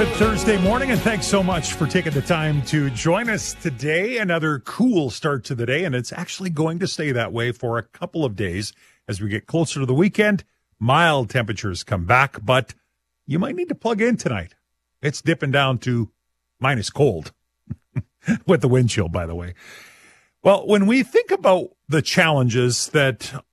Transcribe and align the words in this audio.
Good 0.00 0.14
Thursday 0.14 0.56
morning, 0.56 0.90
and 0.92 0.98
thanks 0.98 1.26
so 1.26 1.42
much 1.42 1.74
for 1.74 1.86
taking 1.86 2.14
the 2.14 2.22
time 2.22 2.62
to 2.62 2.88
join 2.88 3.28
us 3.28 3.52
today. 3.52 4.16
Another 4.16 4.58
cool 4.60 5.10
start 5.10 5.44
to 5.44 5.54
the 5.54 5.66
day, 5.66 5.84
and 5.84 5.94
it's 5.94 6.10
actually 6.10 6.48
going 6.48 6.78
to 6.78 6.86
stay 6.86 7.12
that 7.12 7.34
way 7.34 7.52
for 7.52 7.76
a 7.76 7.82
couple 7.82 8.24
of 8.24 8.34
days 8.34 8.72
as 9.06 9.20
we 9.20 9.28
get 9.28 9.44
closer 9.44 9.78
to 9.78 9.84
the 9.84 9.92
weekend. 9.92 10.42
Mild 10.78 11.28
temperatures 11.28 11.84
come 11.84 12.06
back, 12.06 12.38
but 12.42 12.72
you 13.26 13.38
might 13.38 13.54
need 13.54 13.68
to 13.68 13.74
plug 13.74 14.00
in 14.00 14.16
tonight. 14.16 14.54
It's 15.02 15.20
dipping 15.20 15.50
down 15.50 15.76
to 15.80 16.10
minus 16.58 16.88
cold 16.88 17.34
with 18.46 18.62
the 18.62 18.68
wind 18.68 18.88
chill, 18.88 19.10
by 19.10 19.26
the 19.26 19.34
way. 19.34 19.52
Well, 20.42 20.66
when 20.66 20.86
we 20.86 21.02
think 21.02 21.30
about 21.30 21.76
the 21.90 22.00
challenges 22.00 22.88
that 22.94 23.44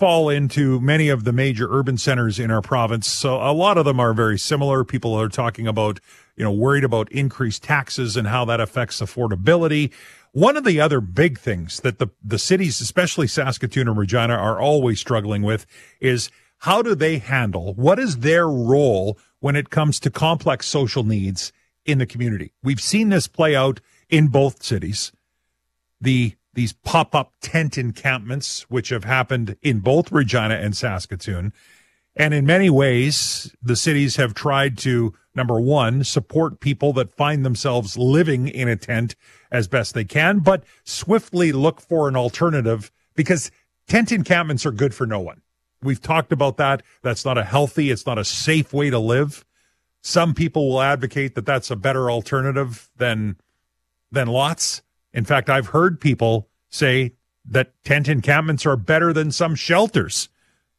fall 0.00 0.30
into 0.30 0.80
many 0.80 1.10
of 1.10 1.24
the 1.24 1.32
major 1.32 1.68
urban 1.70 1.98
centers 1.98 2.38
in 2.38 2.50
our 2.50 2.62
province. 2.62 3.06
So 3.06 3.36
a 3.36 3.52
lot 3.52 3.76
of 3.76 3.84
them 3.84 4.00
are 4.00 4.14
very 4.14 4.38
similar. 4.38 4.82
People 4.82 5.12
are 5.12 5.28
talking 5.28 5.66
about, 5.68 6.00
you 6.36 6.42
know, 6.42 6.50
worried 6.50 6.84
about 6.84 7.12
increased 7.12 7.62
taxes 7.62 8.16
and 8.16 8.26
how 8.26 8.46
that 8.46 8.60
affects 8.60 9.02
affordability. 9.02 9.92
One 10.32 10.56
of 10.56 10.64
the 10.64 10.80
other 10.80 11.02
big 11.02 11.38
things 11.38 11.80
that 11.80 11.98
the, 11.98 12.08
the 12.24 12.38
cities, 12.38 12.80
especially 12.80 13.26
Saskatoon 13.26 13.88
and 13.88 13.98
Regina, 13.98 14.34
are 14.34 14.58
always 14.58 14.98
struggling 14.98 15.42
with 15.42 15.66
is 16.00 16.30
how 16.60 16.80
do 16.80 16.94
they 16.94 17.18
handle 17.18 17.74
what 17.74 17.98
is 17.98 18.18
their 18.18 18.48
role 18.48 19.18
when 19.40 19.54
it 19.54 19.68
comes 19.68 20.00
to 20.00 20.10
complex 20.10 20.66
social 20.66 21.04
needs 21.04 21.52
in 21.84 21.98
the 21.98 22.06
community? 22.06 22.54
We've 22.62 22.80
seen 22.80 23.10
this 23.10 23.28
play 23.28 23.54
out 23.54 23.80
in 24.08 24.28
both 24.28 24.62
cities. 24.62 25.12
The 26.00 26.36
these 26.54 26.72
pop 26.72 27.14
up 27.14 27.32
tent 27.40 27.78
encampments, 27.78 28.62
which 28.68 28.88
have 28.88 29.04
happened 29.04 29.56
in 29.62 29.80
both 29.80 30.10
Regina 30.10 30.54
and 30.54 30.76
Saskatoon. 30.76 31.52
And 32.16 32.34
in 32.34 32.44
many 32.44 32.68
ways, 32.68 33.54
the 33.62 33.76
cities 33.76 34.16
have 34.16 34.34
tried 34.34 34.76
to, 34.78 35.14
number 35.34 35.60
one, 35.60 36.04
support 36.04 36.60
people 36.60 36.92
that 36.94 37.14
find 37.14 37.44
themselves 37.44 37.96
living 37.96 38.48
in 38.48 38.68
a 38.68 38.76
tent 38.76 39.14
as 39.50 39.68
best 39.68 39.94
they 39.94 40.04
can, 40.04 40.40
but 40.40 40.64
swiftly 40.84 41.52
look 41.52 41.80
for 41.80 42.08
an 42.08 42.16
alternative 42.16 42.90
because 43.14 43.50
tent 43.86 44.12
encampments 44.12 44.66
are 44.66 44.72
good 44.72 44.94
for 44.94 45.06
no 45.06 45.20
one. 45.20 45.40
We've 45.82 46.00
talked 46.00 46.32
about 46.32 46.56
that. 46.58 46.82
That's 47.02 47.24
not 47.24 47.38
a 47.38 47.44
healthy, 47.44 47.90
it's 47.90 48.06
not 48.06 48.18
a 48.18 48.24
safe 48.24 48.72
way 48.72 48.90
to 48.90 48.98
live. 48.98 49.44
Some 50.02 50.34
people 50.34 50.68
will 50.68 50.82
advocate 50.82 51.34
that 51.36 51.46
that's 51.46 51.70
a 51.70 51.76
better 51.76 52.10
alternative 52.10 52.90
than, 52.96 53.36
than 54.10 54.28
lots. 54.28 54.82
In 55.12 55.24
fact, 55.24 55.48
I've 55.48 55.68
heard 55.68 56.00
people 56.00 56.49
say 56.70 57.12
that 57.44 57.72
tent 57.84 58.08
encampments 58.08 58.64
are 58.64 58.76
better 58.76 59.12
than 59.12 59.30
some 59.32 59.54
shelters 59.54 60.28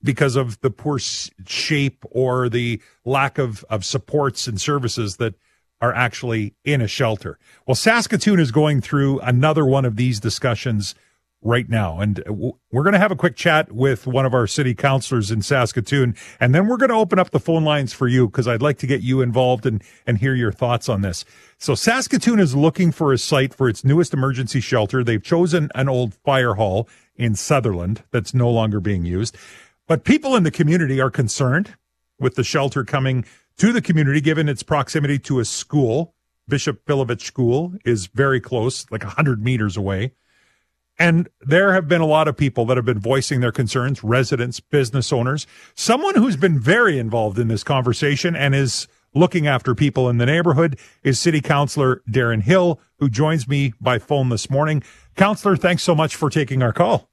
because 0.03 0.35
of 0.35 0.59
the 0.61 0.71
poor 0.71 0.97
shape 0.99 2.03
or 2.11 2.49
the 2.49 2.81
lack 3.05 3.37
of, 3.37 3.63
of 3.69 3.85
supports 3.85 4.47
and 4.47 4.59
services 4.59 5.17
that 5.17 5.35
are 5.79 5.93
actually 5.93 6.53
in 6.63 6.81
a 6.81 6.87
shelter. 6.87 7.37
Well, 7.65 7.75
Saskatoon 7.75 8.39
is 8.39 8.51
going 8.51 8.81
through 8.81 9.19
another 9.19 9.65
one 9.65 9.85
of 9.85 9.95
these 9.95 10.19
discussions 10.19 10.95
right 11.41 11.67
now. 11.69 11.99
And 11.99 12.19
uh, 12.27 12.33
we're 12.71 12.83
going 12.83 12.93
to 12.93 12.99
have 12.99 13.11
a 13.11 13.15
quick 13.15 13.35
chat 13.35 13.71
with 13.71 14.05
one 14.05 14.25
of 14.25 14.33
our 14.33 14.47
city 14.47 14.75
councilors 14.75 15.31
in 15.31 15.41
Saskatoon. 15.41 16.15
And 16.39 16.53
then 16.53 16.67
we're 16.67 16.77
going 16.77 16.89
to 16.89 16.95
open 16.95 17.19
up 17.19 17.31
the 17.31 17.39
phone 17.39 17.63
lines 17.63 17.93
for 17.93 18.07
you 18.07 18.27
because 18.27 18.47
I'd 18.47 18.61
like 18.61 18.77
to 18.79 18.87
get 18.87 19.01
you 19.01 19.21
involved 19.21 19.65
and, 19.65 19.83
and 20.05 20.17
hear 20.17 20.35
your 20.35 20.51
thoughts 20.51 20.87
on 20.87 21.01
this. 21.01 21.25
So 21.57 21.75
Saskatoon 21.75 22.39
is 22.39 22.55
looking 22.55 22.91
for 22.91 23.11
a 23.11 23.17
site 23.17 23.53
for 23.53 23.67
its 23.67 23.83
newest 23.83 24.13
emergency 24.13 24.61
shelter. 24.61 25.03
They've 25.03 25.23
chosen 25.23 25.69
an 25.75 25.89
old 25.89 26.13
fire 26.13 26.55
hall 26.55 26.87
in 27.15 27.35
Sutherland 27.35 28.03
that's 28.11 28.33
no 28.33 28.49
longer 28.49 28.79
being 28.79 29.05
used. 29.05 29.37
But 29.87 30.03
people 30.03 30.35
in 30.35 30.43
the 30.43 30.51
community 30.51 31.01
are 31.01 31.11
concerned 31.11 31.75
with 32.19 32.35
the 32.35 32.43
shelter 32.43 32.83
coming 32.83 33.25
to 33.57 33.73
the 33.73 33.81
community 33.81 34.21
given 34.21 34.47
its 34.47 34.63
proximity 34.63 35.19
to 35.19 35.39
a 35.39 35.45
school. 35.45 36.15
Bishop 36.47 36.85
Filipovich 36.85 37.21
School 37.21 37.73
is 37.85 38.07
very 38.07 38.39
close, 38.39 38.89
like 38.91 39.03
100 39.03 39.43
meters 39.43 39.77
away. 39.77 40.13
And 41.01 41.27
there 41.41 41.73
have 41.73 41.87
been 41.87 42.01
a 42.01 42.05
lot 42.05 42.27
of 42.27 42.37
people 42.37 42.63
that 42.67 42.77
have 42.77 42.85
been 42.85 42.99
voicing 42.99 43.39
their 43.39 43.51
concerns, 43.51 44.03
residents, 44.03 44.59
business 44.59 45.11
owners. 45.11 45.47
Someone 45.73 46.13
who's 46.13 46.37
been 46.37 46.59
very 46.59 46.99
involved 46.99 47.39
in 47.39 47.47
this 47.47 47.63
conversation 47.63 48.35
and 48.35 48.53
is 48.53 48.87
looking 49.15 49.47
after 49.47 49.73
people 49.73 50.09
in 50.09 50.19
the 50.19 50.27
neighborhood 50.27 50.77
is 51.01 51.19
City 51.19 51.41
Councilor 51.41 52.03
Darren 52.07 52.43
Hill, 52.43 52.79
who 52.99 53.09
joins 53.09 53.47
me 53.47 53.73
by 53.81 53.97
phone 53.97 54.29
this 54.29 54.47
morning. 54.47 54.83
Councilor, 55.15 55.55
thanks 55.55 55.81
so 55.81 55.95
much 55.95 56.15
for 56.15 56.29
taking 56.29 56.61
our 56.61 56.71
call. 56.71 57.09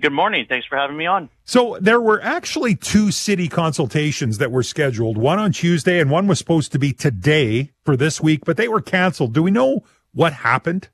Good 0.00 0.12
morning. 0.12 0.46
Thanks 0.48 0.68
for 0.68 0.78
having 0.78 0.96
me 0.96 1.06
on. 1.06 1.30
So 1.44 1.78
there 1.80 2.00
were 2.00 2.22
actually 2.22 2.76
two 2.76 3.10
city 3.10 3.48
consultations 3.48 4.38
that 4.38 4.52
were 4.52 4.62
scheduled, 4.62 5.18
one 5.18 5.40
on 5.40 5.50
Tuesday 5.50 5.98
and 5.98 6.12
one 6.12 6.28
was 6.28 6.38
supposed 6.38 6.70
to 6.70 6.78
be 6.78 6.92
today 6.92 7.72
for 7.84 7.96
this 7.96 8.20
week, 8.20 8.44
but 8.44 8.56
they 8.56 8.68
were 8.68 8.80
canceled. 8.80 9.32
Do 9.32 9.42
we 9.42 9.50
know 9.50 9.80
what 10.12 10.32
happened? 10.32 10.90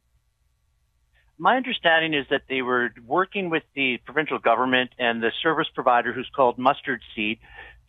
My 1.38 1.56
understanding 1.56 2.14
is 2.14 2.26
that 2.30 2.42
they 2.48 2.62
were 2.62 2.90
working 3.06 3.50
with 3.50 3.62
the 3.74 3.98
provincial 4.04 4.38
government 4.38 4.90
and 4.98 5.22
the 5.22 5.30
service 5.42 5.68
provider 5.74 6.12
who's 6.12 6.28
called 6.34 6.58
Mustard 6.58 7.00
Seed 7.14 7.38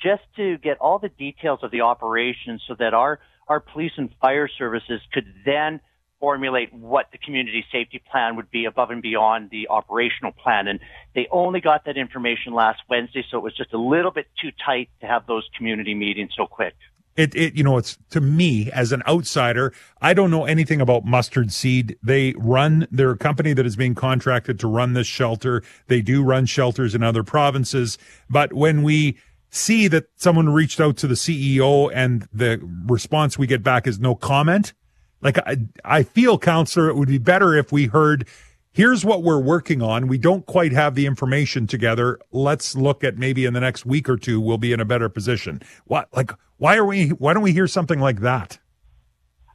just 0.01 0.23
to 0.37 0.57
get 0.57 0.77
all 0.77 0.99
the 0.99 1.09
details 1.09 1.59
of 1.63 1.71
the 1.71 1.81
operation 1.81 2.59
so 2.67 2.75
that 2.79 2.93
our, 2.93 3.19
our 3.47 3.59
police 3.59 3.91
and 3.97 4.09
fire 4.21 4.47
services 4.47 5.01
could 5.11 5.25
then 5.45 5.81
formulate 6.19 6.73
what 6.73 7.07
the 7.11 7.17
community 7.17 7.65
safety 7.71 8.01
plan 8.11 8.35
would 8.35 8.51
be 8.51 8.65
above 8.65 8.91
and 8.91 9.01
beyond 9.01 9.49
the 9.49 9.67
operational 9.69 10.31
plan. 10.31 10.67
And 10.67 10.79
they 11.15 11.27
only 11.31 11.61
got 11.61 11.85
that 11.85 11.97
information 11.97 12.53
last 12.53 12.81
Wednesday, 12.89 13.23
so 13.29 13.37
it 13.37 13.43
was 13.43 13.55
just 13.55 13.73
a 13.73 13.77
little 13.77 14.11
bit 14.11 14.27
too 14.41 14.51
tight 14.65 14.89
to 15.01 15.07
have 15.07 15.25
those 15.27 15.47
community 15.57 15.95
meetings 15.95 16.31
so 16.35 16.45
quick. 16.45 16.75
It, 17.15 17.35
it, 17.35 17.55
you 17.55 17.63
know, 17.63 17.77
it's 17.77 17.97
to 18.11 18.21
me 18.21 18.71
as 18.71 18.91
an 18.91 19.03
outsider, 19.05 19.73
I 20.01 20.13
don't 20.13 20.31
know 20.31 20.45
anything 20.45 20.79
about 20.79 21.03
mustard 21.03 21.51
seed. 21.51 21.97
They 22.01 22.33
run, 22.37 22.87
they're 22.91 23.15
company 23.15 23.51
that 23.53 23.65
is 23.65 23.75
being 23.75 23.93
contracted 23.93 24.57
to 24.59 24.67
run 24.67 24.93
this 24.93 25.07
shelter. 25.07 25.61
They 25.87 26.01
do 26.01 26.23
run 26.23 26.45
shelters 26.45 26.95
in 26.95 27.03
other 27.03 27.23
provinces. 27.23 27.97
But 28.29 28.53
when 28.53 28.83
we 28.83 29.17
see 29.49 29.87
that 29.89 30.07
someone 30.15 30.49
reached 30.49 30.79
out 30.79 30.95
to 30.97 31.07
the 31.07 31.15
CEO 31.15 31.91
and 31.93 32.27
the 32.31 32.61
response 32.87 33.37
we 33.37 33.47
get 33.47 33.63
back 33.63 33.85
is 33.85 33.99
no 33.99 34.15
comment, 34.15 34.73
like 35.21 35.37
I, 35.39 35.57
I 35.83 36.03
feel, 36.03 36.37
counselor, 36.37 36.89
it 36.89 36.95
would 36.95 37.09
be 37.09 37.17
better 37.17 37.55
if 37.55 37.71
we 37.71 37.87
heard, 37.87 38.27
here's 38.71 39.03
what 39.03 39.23
we're 39.23 39.41
working 39.41 39.81
on. 39.81 40.07
We 40.07 40.17
don't 40.17 40.45
quite 40.45 40.71
have 40.71 40.95
the 40.95 41.05
information 41.05 41.67
together. 41.67 42.19
Let's 42.31 42.75
look 42.75 43.03
at 43.03 43.17
maybe 43.17 43.45
in 43.45 43.53
the 43.53 43.59
next 43.59 43.85
week 43.85 44.09
or 44.09 44.17
two, 44.17 44.39
we'll 44.39 44.57
be 44.57 44.73
in 44.73 44.79
a 44.79 44.85
better 44.85 45.09
position. 45.09 45.61
What, 45.85 46.07
like, 46.15 46.31
why 46.57 46.77
are 46.77 46.85
we? 46.85 47.09
Why 47.09 47.33
don't 47.33 47.43
we 47.43 47.53
hear 47.53 47.67
something 47.67 47.99
like 47.99 48.21
that? 48.21 48.59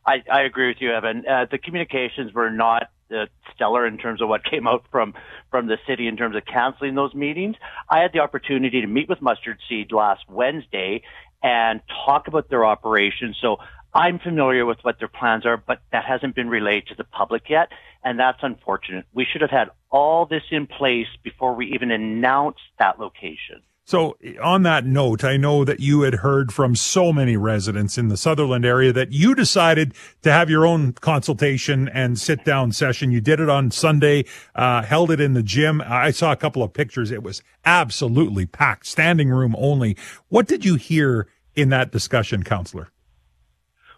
I, 0.07 0.23
I 0.31 0.43
agree 0.43 0.69
with 0.69 0.79
you, 0.81 0.93
Evan. 0.93 1.25
Uh, 1.27 1.47
the 1.51 1.59
communications 1.59 2.33
were 2.35 2.51
not 2.51 2.91
uh, 3.11 3.27
stellar 3.55 3.87
in 3.87 3.99
terms 3.99 4.21
of 4.21 4.29
what 4.29 4.45
came 4.51 4.67
out 4.67 4.85
from 4.91 5.15
from 5.51 5.67
the 5.67 5.79
city 5.87 6.07
in 6.07 6.17
terms 6.17 6.37
of 6.37 6.45
canceling 6.45 6.95
those 6.95 7.15
meetings. 7.15 7.57
I 7.89 8.01
had 8.01 8.13
the 8.13 8.21
opportunity 8.21 8.81
to 8.81 8.87
meet 8.87 9.09
with 9.09 9.23
Mustard 9.23 9.59
Seed 9.69 9.93
last 9.93 10.23
Wednesday 10.29 11.03
and 11.43 11.81
talk 12.07 12.27
about 12.27 12.49
their 12.49 12.65
operation. 12.65 13.35
So 13.41 13.59
I'm 13.95 14.19
familiar 14.19 14.67
with 14.67 14.79
what 14.83 14.99
their 14.99 15.09
plans 15.09 15.47
are, 15.47 15.57
but 15.57 15.81
that 15.93 16.05
hasn't 16.05 16.35
been 16.35 16.49
relayed 16.49 16.89
to 16.89 16.97
the 16.97 17.05
public 17.05 17.49
yet, 17.49 17.69
and 18.03 18.19
that's 18.19 18.41
unfortunate. 18.43 19.07
We 19.15 19.25
should 19.25 19.41
have 19.41 19.51
had 19.51 19.71
all 19.91 20.27
this 20.27 20.43
in 20.51 20.67
place 20.67 21.07
before 21.23 21.55
we 21.55 21.73
even 21.73 21.93
announced 21.93 22.61
that 22.81 22.99
location. 22.99 23.63
So, 23.87 24.17
on 24.43 24.63
that 24.63 24.87
note, 24.87 25.25
I 25.25 25.37
know 25.37 25.63
that 25.65 25.79
you 25.79 26.03
had 26.03 26.15
heard 26.15 26.53
from 26.53 26.75
so 26.75 27.13
many 27.13 27.37
residents 27.37 27.99
in 27.99 28.09
the 28.09 28.17
Sutherland 28.17 28.65
area 28.65 28.95
that 28.95 29.13
you 29.13 29.35
decided 29.35 29.93
to 30.23 30.33
have 30.33 30.49
your 30.49 30.67
own 30.67 30.95
consultation 30.95 31.89
and 31.89 32.19
sit 32.19 32.47
down 32.47 32.73
session. 32.73 33.13
You 33.13 33.21
did 33.21 33.41
it 33.41 33.51
on 33.51 33.71
Sunday, 33.71 34.25
uh, 34.55 34.83
held 34.83 35.11
it 35.11 35.21
in 35.21 35.35
the 35.35 35.43
gym. 35.43 35.83
I 35.85 36.13
saw 36.13 36.33
a 36.33 36.37
couple 36.37 36.63
of 36.63 36.73
pictures. 36.73 37.11
It 37.11 37.23
was 37.23 37.43
absolutely 37.67 38.47
packed, 38.47 38.87
standing 38.87 39.29
room 39.29 39.55
only. 39.59 39.99
What 40.31 40.49
did 40.49 40.65
you 40.65 40.77
hear 40.77 41.29
in 41.55 41.69
that 41.69 41.93
discussion, 41.93 42.43
counselor? 42.43 42.91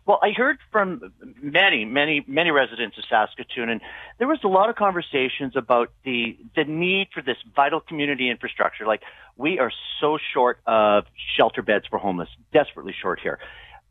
Well, 0.07 0.21
I 0.23 0.31
heard 0.31 0.59
from 0.71 1.13
many, 1.43 1.85
many, 1.85 2.25
many 2.29 2.53
residents 2.53 2.97
of 2.97 3.05
Saskatoon, 3.11 3.69
and 3.69 3.81
there 4.19 4.29
was 4.29 4.39
a 4.45 4.49
lot 4.49 4.71
of 4.71 4.77
conversations 4.77 5.57
about 5.57 5.91
the 6.05 6.39
the 6.55 6.65
need 6.65 7.09
for 7.13 7.23
this 7.23 7.37
vital 7.57 7.81
community 7.81 8.31
infrastructure. 8.31 8.87
Like 8.87 9.03
we 9.37 9.59
are 9.59 9.73
so 10.01 10.17
short 10.33 10.61
of 10.65 11.07
shelter 11.37 11.61
beds 11.61 11.87
for 11.91 11.99
homeless, 11.99 12.29
desperately 12.53 12.95
short 13.03 13.19
here. 13.21 13.41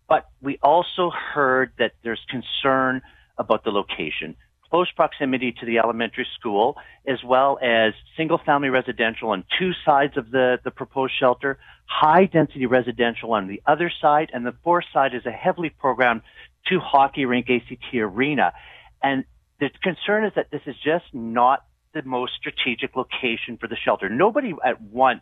But 0.07 0.29
we 0.41 0.57
also 0.63 1.09
heard 1.09 1.73
that 1.79 1.91
there's 2.01 2.21
concern 2.29 3.01
about 3.37 3.65
the 3.65 3.71
location, 3.71 4.37
close 4.69 4.89
proximity 4.91 5.51
to 5.59 5.65
the 5.65 5.79
elementary 5.79 6.27
school, 6.39 6.77
as 7.05 7.21
well 7.25 7.59
as 7.61 7.93
single 8.15 8.37
family 8.37 8.69
residential 8.69 9.31
on 9.31 9.43
two 9.59 9.71
sides 9.83 10.15
of 10.15 10.31
the, 10.31 10.59
the 10.63 10.71
proposed 10.71 11.13
shelter, 11.19 11.57
high 11.85 12.25
density 12.25 12.65
residential 12.65 13.33
on 13.33 13.47
the 13.47 13.61
other 13.65 13.91
side, 14.01 14.31
and 14.33 14.45
the 14.45 14.55
fourth 14.63 14.85
side 14.91 15.13
is 15.13 15.25
a 15.25 15.31
heavily 15.31 15.69
programmed 15.69 16.21
two 16.67 16.79
hockey 16.79 17.25
rink 17.25 17.49
ACT 17.49 17.93
arena. 17.93 18.53
And 19.01 19.23
the 19.59 19.69
concern 19.81 20.25
is 20.25 20.33
that 20.35 20.49
this 20.51 20.61
is 20.65 20.75
just 20.83 21.05
not 21.13 21.63
the 21.93 22.01
most 22.03 22.33
strategic 22.35 22.95
location 22.95 23.57
for 23.57 23.67
the 23.67 23.77
shelter. 23.77 24.09
Nobody 24.09 24.53
at 24.65 24.81
once 24.81 25.21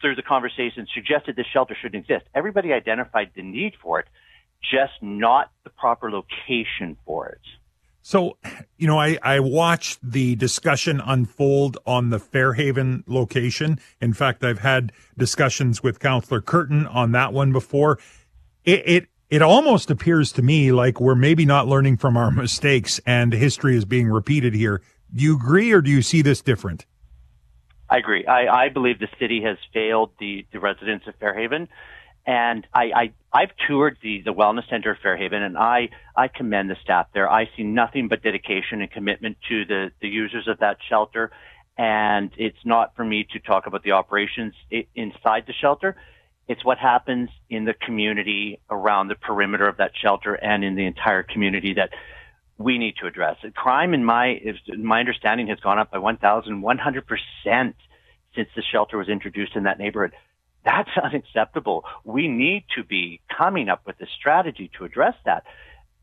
through 0.00 0.14
the 0.14 0.22
conversation 0.22 0.86
suggested 0.94 1.34
this 1.34 1.46
shelter 1.52 1.76
should 1.80 1.94
exist. 1.94 2.26
Everybody 2.34 2.72
identified 2.72 3.30
the 3.34 3.42
need 3.42 3.74
for 3.82 4.00
it. 4.00 4.06
just 4.60 4.92
not 5.00 5.50
the 5.64 5.70
proper 5.70 6.10
location 6.10 6.96
for 7.06 7.28
it. 7.28 7.40
So, 8.08 8.38
you 8.78 8.86
know, 8.86 8.98
I, 8.98 9.18
I 9.22 9.38
watched 9.40 9.98
the 10.02 10.34
discussion 10.34 11.02
unfold 11.04 11.76
on 11.84 12.08
the 12.08 12.18
Fairhaven 12.18 13.04
location. 13.06 13.78
In 14.00 14.14
fact, 14.14 14.42
I've 14.42 14.60
had 14.60 14.92
discussions 15.18 15.82
with 15.82 16.00
Councillor 16.00 16.40
Kirton 16.40 16.86
on 16.86 17.12
that 17.12 17.34
one 17.34 17.52
before. 17.52 17.98
It, 18.64 18.82
it, 18.86 19.06
it 19.28 19.42
almost 19.42 19.90
appears 19.90 20.32
to 20.32 20.42
me 20.42 20.72
like 20.72 21.02
we're 21.02 21.14
maybe 21.14 21.44
not 21.44 21.68
learning 21.68 21.98
from 21.98 22.16
our 22.16 22.30
mistakes 22.44 22.98
and 23.04 23.30
history 23.34 23.76
is 23.76 23.84
being 23.84 24.08
repeated 24.08 24.54
here. 24.54 24.80
Do 25.14 25.22
you 25.22 25.36
agree 25.36 25.70
or 25.72 25.82
do 25.82 25.90
you 25.90 26.00
see 26.00 26.22
this 26.22 26.40
different? 26.40 26.86
I 27.90 27.98
agree. 27.98 28.24
I, 28.24 28.64
I 28.64 28.68
believe 28.70 29.00
the 29.00 29.08
city 29.18 29.42
has 29.42 29.58
failed 29.74 30.12
the, 30.18 30.46
the 30.50 30.60
residents 30.60 31.06
of 31.06 31.14
Fairhaven. 31.16 31.68
And 32.28 32.66
I, 32.74 32.84
I, 32.94 33.12
I've 33.32 33.52
toured 33.66 33.96
the, 34.02 34.20
the 34.20 34.34
wellness 34.34 34.68
center 34.68 34.90
of 34.90 34.98
Fairhaven 34.98 35.42
and 35.42 35.56
I, 35.56 35.88
I 36.14 36.28
commend 36.28 36.68
the 36.68 36.76
staff 36.82 37.06
there. 37.14 37.26
I 37.28 37.48
see 37.56 37.62
nothing 37.62 38.08
but 38.08 38.22
dedication 38.22 38.82
and 38.82 38.90
commitment 38.90 39.38
to 39.48 39.64
the, 39.64 39.92
the 40.02 40.08
users 40.08 40.46
of 40.46 40.58
that 40.58 40.76
shelter. 40.90 41.30
And 41.78 42.30
it's 42.36 42.58
not 42.66 42.94
for 42.96 43.04
me 43.04 43.26
to 43.32 43.38
talk 43.38 43.66
about 43.66 43.82
the 43.82 43.92
operations 43.92 44.52
inside 44.94 45.44
the 45.46 45.54
shelter. 45.54 45.96
It's 46.48 46.62
what 46.62 46.76
happens 46.76 47.30
in 47.48 47.64
the 47.64 47.72
community 47.72 48.60
around 48.68 49.08
the 49.08 49.14
perimeter 49.14 49.66
of 49.66 49.78
that 49.78 49.92
shelter 49.96 50.34
and 50.34 50.62
in 50.62 50.74
the 50.74 50.84
entire 50.84 51.22
community 51.22 51.72
that 51.74 51.94
we 52.58 52.76
need 52.76 52.96
to 53.00 53.06
address. 53.06 53.36
Crime, 53.54 53.94
in 53.94 54.04
my, 54.04 54.38
in 54.66 54.84
my 54.84 55.00
understanding, 55.00 55.46
has 55.46 55.60
gone 55.60 55.78
up 55.78 55.90
by 55.90 55.96
1,100% 55.96 57.74
since 58.34 58.48
the 58.54 58.62
shelter 58.70 58.98
was 58.98 59.08
introduced 59.08 59.56
in 59.56 59.62
that 59.62 59.78
neighborhood. 59.78 60.12
That's 60.64 60.90
unacceptable. 61.02 61.84
We 62.04 62.28
need 62.28 62.64
to 62.76 62.84
be 62.84 63.20
coming 63.36 63.68
up 63.68 63.82
with 63.86 64.00
a 64.00 64.06
strategy 64.18 64.70
to 64.78 64.84
address 64.84 65.14
that 65.24 65.44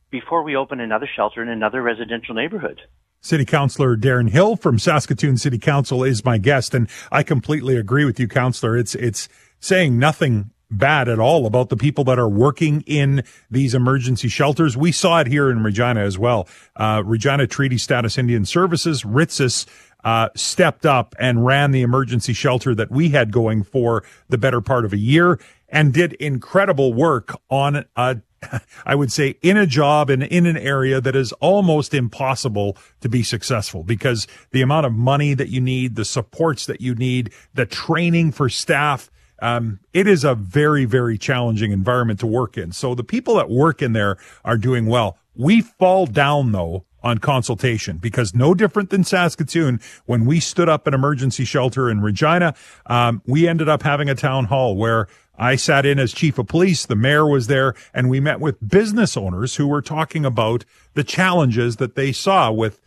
before 0.10 0.44
we 0.44 0.56
open 0.56 0.80
another 0.80 1.10
shelter 1.14 1.42
in 1.42 1.50
another 1.50 1.82
residential 1.82 2.36
neighborhood. 2.36 2.82
City 3.22 3.44
Councilor 3.44 3.98
Darren 3.98 4.30
Hill 4.30 4.56
from 4.56 4.78
Saskatoon 4.78 5.38
City 5.38 5.58
Council 5.58 6.04
is 6.04 6.24
my 6.24 6.38
guest, 6.38 6.76
and 6.76 6.88
I 7.12 7.24
completely 7.24 7.76
agree 7.76 8.06
with 8.06 8.20
you, 8.20 8.28
Councilor. 8.28 8.78
It's 8.78 8.94
it's 8.94 9.28
saying 9.60 9.98
nothing 9.98 10.52
bad 10.70 11.08
at 11.08 11.20
all 11.20 11.46
about 11.46 11.70
the 11.70 11.78
people 11.78 12.04
that 12.04 12.20
are 12.20 12.30
working 12.30 12.82
in 12.82 13.24
these 13.50 13.74
emergency 13.74 14.28
shelters. 14.28 14.76
We 14.76 14.92
saw 14.92 15.20
it 15.22 15.28
here 15.28 15.50
in 15.50 15.64
Regina 15.64 16.02
as 16.02 16.18
well. 16.18 16.48
Uh, 16.76 17.02
Regina 17.06 17.48
Treaty 17.48 17.78
Status 17.78 18.18
Indian 18.18 18.46
Services, 18.46 19.04
RTSIS, 19.04 19.66
uh, 20.06 20.30
stepped 20.36 20.86
up 20.86 21.16
and 21.20 21.46
ran 21.46 21.72
the 21.72 21.82
emergency 21.82 22.32
shelter 22.32 22.74
that 22.76 22.92
we 22.92 23.10
had 23.10 23.32
going 23.32 23.64
for 23.64 24.04
the 24.30 24.38
better 24.38 24.62
part 24.62 24.86
of 24.86 24.94
a 24.94 24.98
year 24.98 25.40
and 25.68 25.94
did 25.94 26.14
incredible 26.14 26.94
work 26.94 27.36
on 27.50 27.84
a 27.98 28.18
I 28.86 28.94
would 28.94 29.12
say 29.12 29.40
in 29.42 29.58
a 29.58 29.66
job 29.66 30.12
and 30.12 30.22
in 30.22 30.46
an 30.46 30.58
area 30.58 31.02
that 31.02 31.16
is 31.16 31.32
almost 31.34 31.96
impossible 31.96 32.78
to 33.02 33.10
be 33.10 33.24
successful 33.24 33.84
because 33.84 34.28
the 34.52 34.62
amount 34.62 34.86
of 34.86 34.94
money 34.94 35.34
that 35.34 35.50
you 35.50 35.60
need, 35.60 35.96
the 35.96 36.06
supports 36.06 36.68
that 36.68 36.80
you 36.80 36.94
need, 36.94 37.34
the 37.56 37.66
training 37.66 38.32
for 38.32 38.48
staff, 38.48 39.10
um, 39.42 39.80
it 39.94 40.08
is 40.08 40.24
a 40.24 40.36
very, 40.36 40.86
very 40.86 41.18
challenging 41.18 41.72
environment 41.72 42.20
to 42.20 42.28
work 42.28 42.56
in. 42.56 42.72
So 42.72 42.94
the 42.94 43.04
people 43.04 43.36
that 43.36 43.50
work 43.50 43.82
in 43.82 43.94
there 43.94 44.18
are 44.44 44.58
doing 44.58 44.86
well. 44.86 45.18
We 45.36 45.62
fall 45.62 46.06
down 46.06 46.52
though 46.52 46.86
on 47.06 47.20
consultation 47.20 47.98
because 47.98 48.34
no 48.34 48.56
different 48.56 48.90
than 48.90 49.04
Saskatoon, 49.04 49.80
when 50.08 50.26
we 50.26 50.40
stood 50.40 50.68
up 50.68 50.88
an 50.88 50.94
emergency 50.96 51.46
shelter 51.46 51.88
in 51.90 52.02
Regina, 52.02 52.56
um, 52.88 53.22
we 53.28 53.48
ended 53.48 53.70
up 53.70 53.84
having 53.84 54.10
a 54.10 54.16
town 54.16 54.46
hall 54.46 54.76
where 54.76 55.08
I 55.38 55.56
sat 55.56 55.86
in 55.86 56.00
as 56.00 56.12
chief 56.12 56.40
of 56.40 56.48
police. 56.48 56.86
The 56.86 56.96
mayor 56.96 57.28
was 57.28 57.46
there 57.46 57.76
and 57.94 58.10
we 58.10 58.20
met 58.20 58.40
with 58.40 58.68
business 58.68 59.16
owners 59.16 59.56
who 59.56 59.68
were 59.68 59.84
talking 59.84 60.26
about 60.26 60.66
the 60.96 61.04
challenges 61.04 61.76
that 61.76 61.94
they 61.94 62.12
saw 62.12 62.52
with 62.52 62.82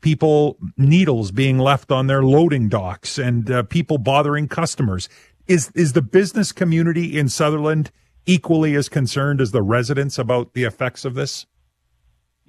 people, 0.00 0.56
needles 0.78 1.30
being 1.30 1.58
left 1.58 1.92
on 1.92 2.06
their 2.06 2.22
loading 2.22 2.70
docks 2.70 3.18
and 3.18 3.50
uh, 3.50 3.62
people 3.64 3.98
bothering 3.98 4.48
customers. 4.48 5.10
Is, 5.46 5.70
is 5.74 5.92
the 5.92 6.02
business 6.02 6.52
community 6.52 7.18
in 7.18 7.28
Sutherland 7.28 7.90
equally 8.24 8.74
as 8.76 8.88
concerned 8.88 9.42
as 9.42 9.50
the 9.50 9.62
residents 9.62 10.18
about 10.18 10.54
the 10.54 10.64
effects 10.64 11.04
of 11.04 11.14
this? 11.14 11.44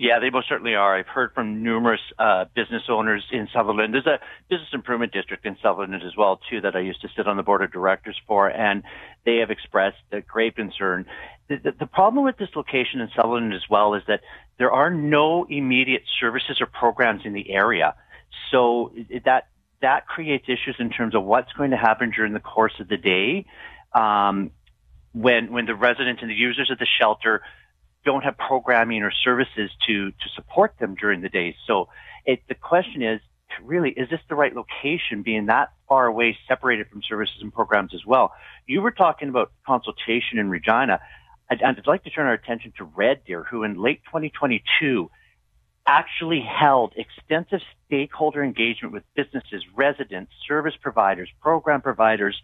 Yeah, 0.03 0.19
they 0.19 0.29
most 0.31 0.49
certainly 0.49 0.75
are. 0.75 0.97
I've 0.97 1.07
heard 1.07 1.33
from 1.33 1.63
numerous 1.63 2.01
uh, 2.19 2.43
business 2.53 2.81
owners 2.89 3.23
in 3.31 3.47
Sutherland. 3.53 3.93
There's 3.93 4.05
a 4.05 4.19
business 4.49 4.67
improvement 4.73 5.13
district 5.13 5.45
in 5.45 5.55
Sutherland 5.63 5.95
as 5.95 6.17
well 6.17 6.41
too 6.49 6.59
that 6.59 6.75
I 6.75 6.81
used 6.81 6.99
to 7.03 7.07
sit 7.15 7.25
on 7.25 7.37
the 7.37 7.43
board 7.43 7.61
of 7.63 7.71
directors 7.71 8.19
for, 8.27 8.49
and 8.49 8.83
they 9.25 9.37
have 9.37 9.49
expressed 9.49 10.03
a 10.11 10.19
grave 10.19 10.55
concern. 10.55 11.05
The, 11.47 11.55
the, 11.55 11.71
the 11.79 11.85
problem 11.85 12.25
with 12.25 12.35
this 12.35 12.49
location 12.53 12.99
in 12.99 13.11
Sutherland 13.15 13.53
as 13.53 13.61
well 13.69 13.93
is 13.93 14.03
that 14.09 14.19
there 14.57 14.73
are 14.73 14.89
no 14.89 15.45
immediate 15.49 16.03
services 16.19 16.57
or 16.59 16.65
programs 16.65 17.21
in 17.23 17.31
the 17.31 17.51
area, 17.51 17.95
so 18.51 18.91
that 19.23 19.47
that 19.81 20.05
creates 20.05 20.49
issues 20.49 20.75
in 20.79 20.89
terms 20.89 21.15
of 21.15 21.23
what's 21.23 21.53
going 21.53 21.71
to 21.71 21.77
happen 21.77 22.11
during 22.13 22.33
the 22.33 22.41
course 22.41 22.73
of 22.81 22.89
the 22.89 22.97
day 22.97 23.45
um, 23.93 24.51
when 25.13 25.53
when 25.53 25.65
the 25.65 25.75
residents 25.75 26.21
and 26.21 26.29
the 26.29 26.35
users 26.35 26.69
of 26.69 26.77
the 26.77 26.87
shelter 26.99 27.41
don't 28.05 28.23
have 28.23 28.37
programming 28.37 29.03
or 29.03 29.11
services 29.11 29.71
to 29.87 30.11
to 30.11 30.29
support 30.35 30.75
them 30.79 30.95
during 30.95 31.21
the 31.21 31.29
day. 31.29 31.55
So 31.67 31.89
it, 32.25 32.41
the 32.47 32.55
question 32.55 33.01
is 33.01 33.21
really 33.61 33.91
is 33.91 34.09
this 34.09 34.19
the 34.29 34.35
right 34.35 34.53
location 34.55 35.21
being 35.23 35.47
that 35.47 35.71
far 35.87 36.07
away 36.07 36.37
separated 36.47 36.87
from 36.89 37.01
services 37.07 37.37
and 37.41 37.53
programs 37.53 37.93
as 37.93 38.05
well 38.05 38.33
you 38.67 38.81
were 38.81 38.91
talking 38.91 39.29
about 39.29 39.51
consultation 39.65 40.39
in 40.39 40.49
regina 40.49 40.99
i'd, 41.51 41.61
I'd 41.61 41.87
like 41.87 42.03
to 42.03 42.09
turn 42.09 42.25
our 42.25 42.33
attention 42.33 42.73
to 42.77 42.83
red 42.83 43.23
deer 43.25 43.43
who 43.43 43.63
in 43.63 43.81
late 43.81 44.01
2022 44.05 45.09
actually 45.85 46.41
held 46.41 46.93
extensive 46.95 47.59
stakeholder 47.85 48.43
engagement 48.43 48.93
with 48.93 49.03
businesses 49.15 49.63
residents 49.75 50.31
service 50.47 50.75
providers 50.81 51.29
program 51.41 51.81
providers 51.81 52.41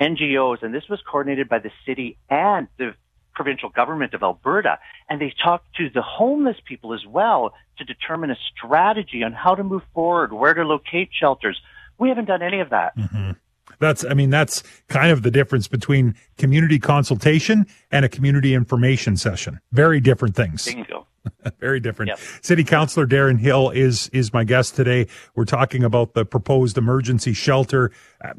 ngos 0.00 0.62
and 0.62 0.74
this 0.74 0.88
was 0.88 1.00
coordinated 1.10 1.48
by 1.48 1.58
the 1.58 1.70
city 1.86 2.18
and 2.28 2.68
the 2.78 2.94
provincial 3.36 3.68
government 3.68 4.14
of 4.14 4.22
Alberta, 4.22 4.78
and 5.08 5.20
they 5.20 5.32
talked 5.44 5.76
to 5.76 5.88
the 5.90 6.02
homeless 6.02 6.56
people 6.64 6.94
as 6.94 7.06
well 7.06 7.54
to 7.78 7.84
determine 7.84 8.30
a 8.30 8.36
strategy 8.56 9.22
on 9.22 9.32
how 9.32 9.54
to 9.54 9.62
move 9.62 9.82
forward, 9.94 10.32
where 10.32 10.54
to 10.54 10.64
locate 10.64 11.10
shelters. 11.12 11.60
We 11.98 12.08
haven't 12.08 12.24
done 12.24 12.42
any 12.42 12.60
of 12.60 12.70
that. 12.70 12.96
Mm-hmm. 12.96 13.32
That's, 13.78 14.04
I 14.04 14.14
mean, 14.14 14.30
that's 14.30 14.62
kind 14.88 15.10
of 15.10 15.22
the 15.22 15.30
difference 15.30 15.68
between 15.68 16.14
community 16.38 16.78
consultation 16.78 17.66
and 17.90 18.04
a 18.04 18.08
community 18.08 18.54
information 18.54 19.16
session. 19.16 19.60
Very 19.72 20.00
different 20.00 20.36
things. 20.36 20.66
Bingo. 20.66 21.06
Very 21.60 21.80
different. 21.80 22.10
Yep. 22.10 22.18
City 22.42 22.64
Councilor 22.64 23.06
Darren 23.06 23.38
Hill 23.38 23.70
is 23.70 24.08
is 24.10 24.32
my 24.32 24.44
guest 24.44 24.76
today. 24.76 25.06
We're 25.34 25.44
talking 25.44 25.82
about 25.82 26.14
the 26.14 26.24
proposed 26.24 26.78
emergency 26.78 27.32
shelter. 27.32 27.90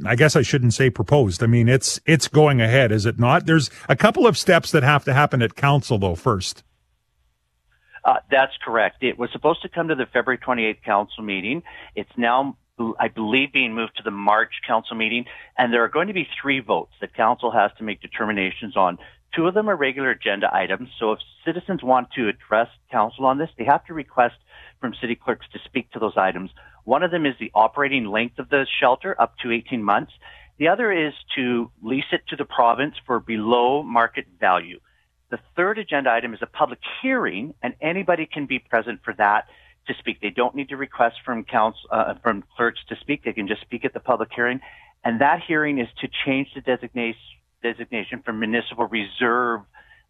I 0.06 0.16
guess 0.16 0.36
I 0.36 0.42
shouldn't 0.42 0.74
say 0.74 0.90
proposed. 0.90 1.44
I 1.44 1.48
mean, 1.48 1.68
it's 1.68 2.00
it's 2.06 2.28
going 2.28 2.62
ahead, 2.62 2.92
is 2.92 3.06
it 3.06 3.20
not? 3.20 3.46
There's 3.46 3.70
a 3.90 3.96
couple 3.96 4.26
of 4.28 4.38
steps 4.38 4.72
that 4.72 4.84
have 4.84 5.04
to 5.06 5.14
happen 5.14 5.42
at 5.42 5.56
council 5.56 5.98
though 5.98 6.16
first. 6.16 6.64
Uh, 8.04 8.16
that's 8.32 8.54
correct. 8.64 9.04
It 9.04 9.18
was 9.18 9.30
supposed 9.34 9.62
to 9.64 9.70
come 9.70 9.90
to 9.90 9.96
the 9.96 10.06
February 10.06 10.38
28th 10.38 10.82
council 10.84 11.24
meeting. 11.24 11.62
It's 11.94 12.12
now 12.16 12.56
I 12.80 13.08
believe 13.08 13.52
being 13.52 13.74
moved 13.74 13.98
to 13.98 14.04
the 14.04 14.12
March 14.12 14.52
council 14.66 14.96
meeting, 14.96 15.26
and 15.58 15.74
there 15.74 15.84
are 15.84 15.90
going 15.90 16.08
to 16.08 16.14
be 16.14 16.28
three 16.42 16.60
votes 16.60 16.94
that 17.02 17.16
council 17.16 17.52
has 17.52 17.72
to 17.78 17.84
make 17.84 18.02
determinations 18.02 18.78
on. 18.78 19.00
Two 19.36 19.48
of 19.48 19.54
them 19.54 19.70
are 19.70 19.76
regular 19.76 20.12
agenda 20.12 20.48
items, 20.54 20.90
so 21.00 21.14
if 21.14 21.20
citizens 21.44 21.84
want 21.84 22.10
to 22.12 22.30
address 22.30 22.70
council 22.92 23.26
on 23.26 23.40
this, 23.40 23.50
they 23.58 23.66
have 23.66 23.84
to 23.86 23.94
request 23.94 24.36
from 24.80 24.94
city 25.02 25.16
clerks 25.16 25.48
to 25.54 25.60
speak 25.66 25.92
to 25.92 26.00
those 26.00 26.18
items. 26.18 26.52
One 26.84 27.04
of 27.04 27.12
them 27.12 27.26
is 27.26 27.34
the 27.40 27.52
operating 27.54 28.06
length 28.06 28.40
of 28.40 28.50
the 28.50 28.66
shelter, 28.80 29.20
up 29.20 29.38
to 29.40 29.52
18 29.52 29.84
months. 29.84 30.14
The 30.60 30.70
other 30.70 30.92
is 30.92 31.14
to 31.36 31.72
lease 31.82 32.12
it 32.12 32.22
to 32.30 32.36
the 32.36 32.46
province 32.46 32.96
for 33.06 33.20
below 33.20 33.84
market 33.84 34.26
value. 34.40 34.80
The 35.30 35.40
third 35.56 35.78
agenda 35.78 36.12
item 36.12 36.34
is 36.34 36.40
a 36.42 36.48
public 36.48 36.80
hearing, 37.02 37.54
and 37.62 37.74
anybody 37.82 38.28
can 38.32 38.46
be 38.46 38.60
present 38.60 39.02
for 39.04 39.14
that 39.16 39.48
to 39.88 39.94
speak. 40.00 40.22
They 40.22 40.30
don't 40.30 40.56
need 40.56 40.70
to 40.70 40.78
request 40.78 41.18
from 41.26 41.44
council, 41.44 41.82
uh, 41.92 42.16
from 42.22 42.44
clerks 42.56 42.80
to 42.90 42.96
speak. 43.02 43.24
They 43.24 43.34
can 43.34 43.48
just 43.48 43.62
speak 43.62 43.86
at 43.86 43.94
the 43.94 44.00
public 44.00 44.30
hearing. 44.34 44.60
And 45.04 45.22
that 45.22 45.42
hearing 45.48 45.80
is 45.80 45.88
to 46.02 46.08
change 46.26 46.50
the 46.56 46.62
designation 46.62 47.22
designation 47.64 48.22
from 48.24 48.40
municipal 48.40 48.86
reserve 48.86 49.62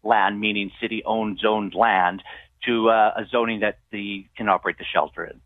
land, 0.04 0.38
meaning 0.38 0.70
city-owned 0.80 1.38
zoned 1.40 1.74
land, 1.74 2.22
to 2.66 2.90
uh, 2.90 3.14
a 3.16 3.24
zoning 3.30 3.60
that 3.60 3.78
the 3.90 4.26
can 4.36 4.48
operate 4.48 4.76
the 4.78 4.84
shelter 4.84 5.24
in. 5.24 5.40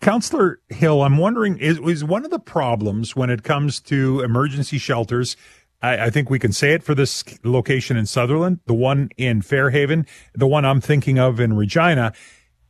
Councillor 0.00 0.60
Hill, 0.68 1.02
I'm 1.02 1.18
wondering 1.18 1.58
is, 1.58 1.78
is 1.80 2.04
one 2.04 2.24
of 2.24 2.30
the 2.30 2.38
problems 2.38 3.16
when 3.16 3.30
it 3.30 3.42
comes 3.42 3.80
to 3.80 4.20
emergency 4.20 4.78
shelters. 4.78 5.36
I, 5.82 6.06
I, 6.06 6.10
think 6.10 6.30
we 6.30 6.38
can 6.38 6.52
say 6.52 6.72
it 6.72 6.82
for 6.82 6.94
this 6.94 7.24
location 7.42 7.96
in 7.96 8.06
Sutherland, 8.06 8.60
the 8.66 8.74
one 8.74 9.10
in 9.16 9.42
Fairhaven, 9.42 10.06
the 10.34 10.46
one 10.46 10.64
I'm 10.64 10.80
thinking 10.80 11.18
of 11.18 11.40
in 11.40 11.56
Regina. 11.56 12.12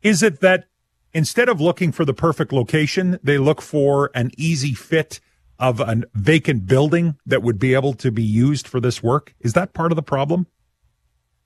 Is 0.01 0.23
it 0.23 0.39
that 0.39 0.65
instead 1.13 1.49
of 1.49 1.59
looking 1.59 1.91
for 1.91 2.05
the 2.05 2.13
perfect 2.13 2.51
location, 2.51 3.19
they 3.23 3.37
look 3.37 3.61
for 3.61 4.11
an 4.13 4.31
easy 4.37 4.73
fit 4.73 5.19
of 5.59 5.81
a 5.81 6.03
vacant 6.13 6.65
building 6.65 7.17
that 7.25 7.43
would 7.43 7.59
be 7.59 7.73
able 7.73 7.93
to 7.93 8.11
be 8.11 8.23
used 8.23 8.67
for 8.67 8.79
this 8.79 9.03
work? 9.03 9.35
Is 9.41 9.53
that 9.53 9.73
part 9.73 9.91
of 9.91 9.97
the 9.97 10.03
problem? 10.03 10.47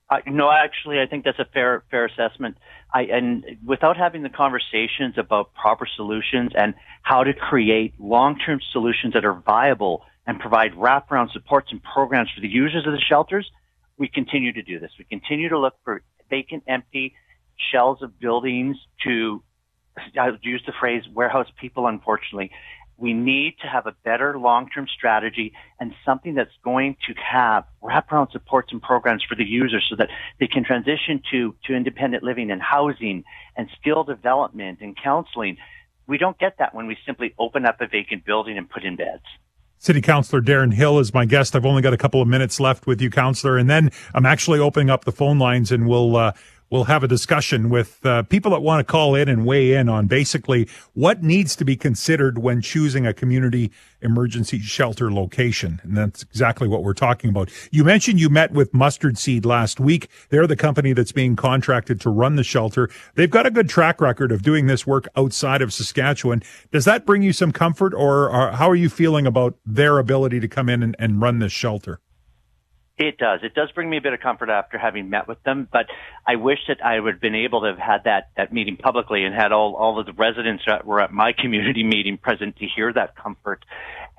Uh, 0.09 0.17
no, 0.27 0.51
actually, 0.51 0.99
I 0.99 1.07
think 1.07 1.25
that's 1.25 1.39
a 1.39 1.47
fair 1.53 1.83
fair 1.89 2.05
assessment. 2.05 2.57
I, 2.93 3.03
and 3.03 3.43
without 3.65 3.97
having 3.97 4.21
the 4.21 4.29
conversations 4.29 5.15
about 5.17 5.53
proper 5.55 5.87
solutions 5.95 6.51
and 6.55 6.75
how 7.01 7.23
to 7.23 7.33
create 7.33 7.99
long 7.99 8.37
term 8.37 8.59
solutions 8.71 9.13
that 9.13 9.25
are 9.25 9.33
viable 9.33 10.03
and 10.27 10.39
provide 10.39 10.73
wraparound 10.73 11.31
supports 11.31 11.69
and 11.71 11.81
programs 11.81 12.29
for 12.35 12.41
the 12.41 12.47
users 12.47 12.85
of 12.85 12.93
the 12.93 13.01
shelters, 13.09 13.49
we 13.97 14.07
continue 14.07 14.53
to 14.53 14.61
do 14.61 14.79
this. 14.79 14.91
We 14.99 15.05
continue 15.05 15.49
to 15.49 15.57
look 15.57 15.73
for 15.83 16.03
vacant, 16.29 16.63
empty 16.67 17.15
shells 17.71 18.01
of 18.03 18.19
buildings 18.19 18.77
to, 19.05 19.43
I'll 20.19 20.37
use 20.41 20.63
the 20.65 20.73
phrase 20.79 21.03
warehouse 21.13 21.47
people, 21.59 21.87
unfortunately, 21.87 22.51
we 22.97 23.13
need 23.13 23.55
to 23.61 23.67
have 23.67 23.87
a 23.87 23.95
better 24.03 24.37
long-term 24.37 24.87
strategy 24.87 25.53
and 25.79 25.93
something 26.05 26.35
that's 26.35 26.55
going 26.63 26.95
to 27.07 27.13
have 27.19 27.65
wraparound 27.81 28.31
supports 28.31 28.71
and 28.71 28.81
programs 28.81 29.23
for 29.27 29.35
the 29.35 29.43
users 29.43 29.85
so 29.89 29.95
that 29.95 30.09
they 30.39 30.47
can 30.47 30.63
transition 30.63 31.21
to, 31.31 31.55
to 31.65 31.73
independent 31.73 32.23
living 32.23 32.51
and 32.51 32.61
housing 32.61 33.23
and 33.57 33.67
skill 33.79 34.03
development 34.03 34.79
and 34.81 34.95
counseling. 35.01 35.57
We 36.07 36.17
don't 36.17 36.37
get 36.37 36.59
that 36.59 36.75
when 36.75 36.87
we 36.87 36.97
simply 37.05 37.33
open 37.39 37.65
up 37.65 37.81
a 37.81 37.87
vacant 37.87 38.25
building 38.25 38.57
and 38.57 38.69
put 38.69 38.83
in 38.83 38.95
beds. 38.95 39.23
City 39.79 39.99
Councilor 39.99 40.41
Darren 40.41 40.73
Hill 40.73 40.99
is 40.99 41.13
my 41.13 41.25
guest. 41.25 41.57
I've 41.57 41.65
only 41.65 41.81
got 41.81 41.93
a 41.93 41.97
couple 41.97 42.21
of 42.21 42.27
minutes 42.27 42.57
left 42.57 42.87
with 42.87 43.01
you, 43.01 43.09
Councilor, 43.09 43.57
and 43.57 43.69
then 43.69 43.91
I'm 44.13 44.25
actually 44.25 44.59
opening 44.59 44.89
up 44.89 45.03
the 45.03 45.11
phone 45.11 45.39
lines 45.39 45.73
and 45.73 45.89
we'll 45.89 46.15
uh, 46.15 46.31
we'll 46.73 46.85
have 46.85 47.03
a 47.03 47.07
discussion 47.07 47.69
with 47.69 48.03
uh, 48.03 48.23
people 48.23 48.49
that 48.49 48.61
want 48.61 48.79
to 48.79 48.91
call 48.91 49.13
in 49.13 49.29
and 49.29 49.45
weigh 49.45 49.73
in 49.73 49.87
on 49.87 50.07
basically 50.07 50.67
what 50.93 51.21
needs 51.21 51.55
to 51.55 51.63
be 51.63 51.75
considered 51.75 52.39
when 52.39 52.63
choosing 52.63 53.05
a 53.05 53.13
community 53.13 53.71
emergency 54.01 54.57
shelter 54.57 55.13
location. 55.13 55.79
And 55.83 55.95
that's 55.95 56.23
exactly 56.23 56.67
what 56.67 56.83
we're 56.83 56.95
talking 56.95 57.29
about. 57.29 57.51
You 57.69 57.83
mentioned 57.83 58.19
you 58.19 58.27
met 58.27 58.53
with 58.53 58.73
Mustard 58.73 59.19
Seed 59.19 59.45
last 59.45 59.79
week. 59.79 60.09
They're 60.29 60.47
the 60.47 60.55
company 60.55 60.93
that's 60.93 61.11
being 61.11 61.35
contracted 61.35 62.01
to 62.01 62.09
run 62.09 62.37
the 62.37 62.43
shelter. 62.43 62.89
They've 63.13 63.29
got 63.29 63.45
a 63.45 63.51
good 63.51 63.69
track 63.69 64.01
record 64.01 64.31
of 64.31 64.41
doing 64.41 64.65
this 64.65 64.87
work 64.87 65.07
outside 65.15 65.61
of 65.61 65.71
Saskatchewan. 65.71 66.41
Does 66.71 66.85
that 66.85 67.05
bring 67.05 67.21
you 67.21 67.33
some 67.33 67.51
comfort 67.51 67.93
or, 67.93 68.31
how 68.53 68.67
are 68.67 68.75
you 68.75 68.89
feeling 68.89 69.27
about 69.27 69.59
their 69.63 69.99
ability 69.99 70.39
to 70.39 70.47
come 70.47 70.69
in 70.69 70.81
and, 70.81 70.95
and 70.97 71.21
run 71.21 71.37
this 71.37 71.51
shelter? 71.51 71.99
It 72.97 73.17
does. 73.17 73.39
It 73.41 73.55
does 73.55 73.71
bring 73.71 73.89
me 73.89 73.97
a 73.97 74.01
bit 74.01 74.13
of 74.13 74.19
comfort 74.19 74.49
after 74.49 74.77
having 74.77 75.09
met 75.09 75.27
with 75.27 75.41
them, 75.43 75.67
but 75.71 75.87
I 76.27 76.35
wish 76.35 76.59
that 76.67 76.85
I 76.85 76.99
would 76.99 77.15
have 77.15 77.21
been 77.21 77.33
able 77.33 77.61
to 77.61 77.67
have 77.67 77.79
had 77.79 78.03
that, 78.03 78.29
that 78.37 78.53
meeting 78.53 78.77
publicly 78.77 79.23
and 79.23 79.33
had 79.33 79.51
all, 79.51 79.75
all 79.75 79.99
of 79.99 80.05
the 80.05 80.13
residents 80.13 80.63
that 80.67 80.85
were 80.85 81.01
at 81.01 81.11
my 81.11 81.33
community 81.37 81.83
meeting 81.83 82.17
present 82.17 82.57
to 82.57 82.67
hear 82.67 82.93
that 82.93 83.15
comfort. 83.15 83.65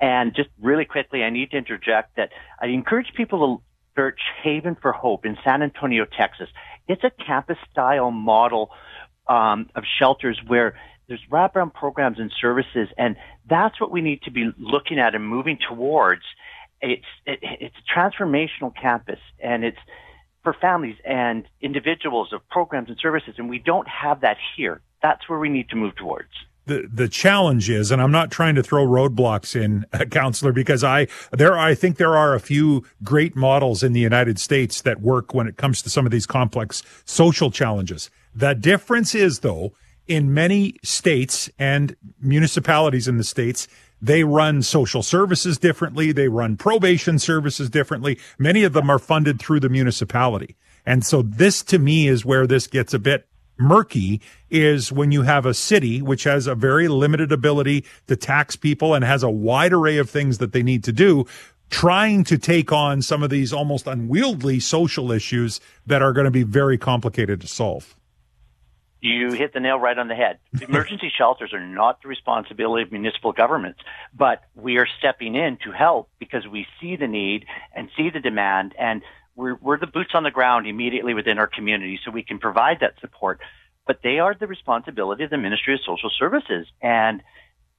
And 0.01 0.35
just 0.35 0.49
really 0.61 0.83
quickly, 0.83 1.23
I 1.23 1.29
need 1.29 1.51
to 1.51 1.57
interject 1.57 2.17
that 2.17 2.31
I 2.61 2.67
encourage 2.67 3.07
people 3.15 3.39
to 3.57 3.63
search 3.95 4.19
Haven 4.43 4.75
for 4.81 4.91
Hope 4.91 5.25
in 5.25 5.37
San 5.45 5.61
Antonio, 5.61 6.05
Texas. 6.05 6.49
It's 6.89 7.03
a 7.05 7.11
campus 7.25 7.57
style 7.71 8.11
model 8.11 8.71
um, 9.27 9.69
of 9.73 9.83
shelters 9.99 10.37
where 10.45 10.77
there's 11.07 11.21
wraparound 11.31 11.73
programs 11.73 12.19
and 12.19 12.29
services, 12.41 12.89
and 12.97 13.15
that's 13.49 13.79
what 13.79 13.89
we 13.89 14.01
need 14.01 14.23
to 14.23 14.31
be 14.31 14.51
looking 14.57 14.99
at 14.99 15.15
and 15.15 15.25
moving 15.25 15.59
towards 15.69 16.23
it's 16.81 17.05
it, 17.25 17.39
it's 17.41 17.75
a 17.75 17.99
transformational 17.99 18.73
campus, 18.75 19.19
and 19.39 19.63
it's 19.63 19.77
for 20.43 20.53
families 20.53 20.97
and 21.05 21.45
individuals 21.61 22.31
of 22.33 22.47
programs 22.49 22.89
and 22.89 22.97
services, 23.01 23.35
and 23.37 23.49
we 23.49 23.59
don't 23.59 23.87
have 23.87 24.21
that 24.21 24.37
here. 24.55 24.81
That's 25.01 25.27
where 25.27 25.39
we 25.39 25.49
need 25.49 25.69
to 25.69 25.75
move 25.75 25.95
towards 25.95 26.29
the 26.65 26.89
the 26.91 27.07
challenge 27.07 27.69
is, 27.69 27.91
and 27.91 28.01
I'm 28.01 28.11
not 28.11 28.31
trying 28.31 28.55
to 28.55 28.63
throw 28.63 28.85
roadblocks 28.85 29.59
in, 29.59 29.85
uh, 29.93 30.05
counselor, 30.05 30.51
because 30.51 30.83
I 30.83 31.07
there 31.31 31.57
I 31.57 31.75
think 31.75 31.97
there 31.97 32.15
are 32.15 32.33
a 32.33 32.39
few 32.39 32.83
great 33.03 33.35
models 33.35 33.83
in 33.83 33.93
the 33.93 33.99
United 33.99 34.39
States 34.39 34.81
that 34.81 35.01
work 35.01 35.33
when 35.33 35.47
it 35.47 35.57
comes 35.57 35.81
to 35.83 35.89
some 35.89 36.05
of 36.05 36.11
these 36.11 36.25
complex 36.25 36.83
social 37.05 37.51
challenges. 37.51 38.09
The 38.33 38.53
difference 38.53 39.15
is, 39.15 39.39
though, 39.39 39.73
in 40.07 40.33
many 40.33 40.77
states 40.83 41.49
and 41.57 41.95
municipalities 42.19 43.07
in 43.07 43.17
the 43.17 43.23
states, 43.23 43.67
they 44.01 44.23
run 44.23 44.61
social 44.61 45.01
services 45.01 45.57
differently. 45.57 46.11
They 46.11 46.27
run 46.27 46.57
probation 46.57 47.19
services 47.19 47.69
differently. 47.69 48.19
Many 48.37 48.63
of 48.63 48.73
them 48.73 48.89
are 48.89 48.99
funded 48.99 49.39
through 49.39 49.61
the 49.61 49.69
municipality. 49.69 50.55
And 50.85 51.05
so 51.05 51.21
this 51.21 51.63
to 51.63 51.79
me 51.79 52.07
is 52.07 52.25
where 52.25 52.45
this 52.45 52.67
gets 52.67 52.93
a 52.93 52.99
bit 52.99 53.27
murky 53.57 54.21
is 54.49 54.91
when 54.91 55.11
you 55.11 55.21
have 55.21 55.45
a 55.45 55.53
city 55.53 56.01
which 56.01 56.25
has 56.25 56.45
a 56.45 56.55
very 56.55 56.87
limited 56.87 57.31
ability 57.31 57.85
to 58.07 58.15
tax 58.15 58.55
people 58.55 58.93
and 58.93 59.03
has 59.03 59.23
a 59.23 59.29
wide 59.29 59.71
array 59.71 59.97
of 59.97 60.09
things 60.09 60.39
that 60.39 60.51
they 60.51 60.61
need 60.61 60.83
to 60.83 60.91
do 60.91 61.25
trying 61.69 62.23
to 62.23 62.37
take 62.37 62.71
on 62.71 63.01
some 63.01 63.23
of 63.23 63.29
these 63.29 63.51
almost 63.51 63.87
unwieldy 63.87 64.59
social 64.59 65.11
issues 65.11 65.59
that 65.85 66.01
are 66.01 66.13
going 66.13 66.25
to 66.25 66.31
be 66.31 66.43
very 66.43 66.77
complicated 66.77 67.41
to 67.41 67.47
solve. 67.47 67.95
You 69.05 69.33
hit 69.33 69.53
the 69.53 69.59
nail 69.59 69.77
right 69.77 69.97
on 69.97 70.07
the 70.07 70.15
head. 70.15 70.39
Emergency 70.67 71.11
shelters 71.15 71.53
are 71.53 71.63
not 71.63 72.01
the 72.01 72.07
responsibility 72.07 72.81
of 72.83 72.91
municipal 72.91 73.33
governments, 73.33 73.79
but 74.17 74.41
we 74.55 74.77
are 74.77 74.87
stepping 74.97 75.35
in 75.35 75.57
to 75.63 75.71
help 75.71 76.09
because 76.17 76.47
we 76.47 76.65
see 76.81 76.95
the 76.95 77.07
need 77.07 77.45
and 77.75 77.89
see 77.95 78.09
the 78.09 78.19
demand 78.19 78.73
and 78.79 79.03
we're, 79.35 79.55
we're 79.55 79.77
the 79.77 79.87
boots 79.87 80.11
on 80.15 80.23
the 80.23 80.31
ground 80.31 80.65
immediately 80.65 81.13
within 81.13 81.37
our 81.37 81.45
community 81.45 81.99
so 82.03 82.09
we 82.09 82.23
can 82.23 82.39
provide 82.39 82.79
that 82.79 82.99
support. 82.99 83.41
But 83.85 83.99
they 84.01 84.17
are 84.17 84.33
the 84.33 84.47
responsibility 84.47 85.23
of 85.23 85.29
the 85.29 85.37
Ministry 85.37 85.75
of 85.75 85.81
Social 85.85 86.09
Services. 86.17 86.65
And 86.81 87.21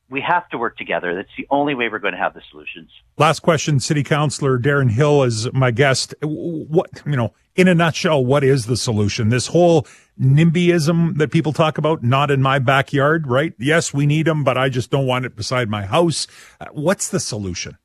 we 0.08 0.20
have 0.20 0.48
to 0.50 0.58
work 0.58 0.76
together. 0.76 1.14
That's 1.14 1.34
the 1.36 1.46
only 1.50 1.74
way 1.74 1.88
we're 1.88 1.98
going 1.98 2.14
to 2.14 2.18
have 2.18 2.34
the 2.34 2.42
solutions. 2.50 2.90
Last 3.18 3.40
question, 3.40 3.80
City 3.80 4.04
Councilor 4.04 4.58
Darren 4.58 4.90
Hill 4.90 5.22
is 5.24 5.52
my 5.52 5.70
guest. 5.70 6.14
What, 6.22 6.90
you 7.04 7.16
know, 7.16 7.32
in 7.56 7.68
a 7.68 7.74
nutshell, 7.74 8.24
what 8.24 8.44
is 8.44 8.66
the 8.66 8.76
solution? 8.76 9.30
This 9.30 9.48
whole 9.48 9.86
NIMBYism 10.20 11.18
that 11.18 11.32
people 11.32 11.52
talk 11.52 11.76
about, 11.78 12.04
not 12.04 12.30
in 12.30 12.40
my 12.40 12.58
backyard, 12.58 13.26
right? 13.26 13.52
Yes, 13.58 13.92
we 13.92 14.06
need 14.06 14.26
them, 14.26 14.44
but 14.44 14.56
I 14.56 14.68
just 14.68 14.90
don't 14.90 15.06
want 15.06 15.24
it 15.24 15.34
beside 15.34 15.68
my 15.68 15.86
house. 15.86 16.26
Uh, 16.60 16.66
what's 16.72 17.08
the 17.08 17.20
solution? 17.20 17.76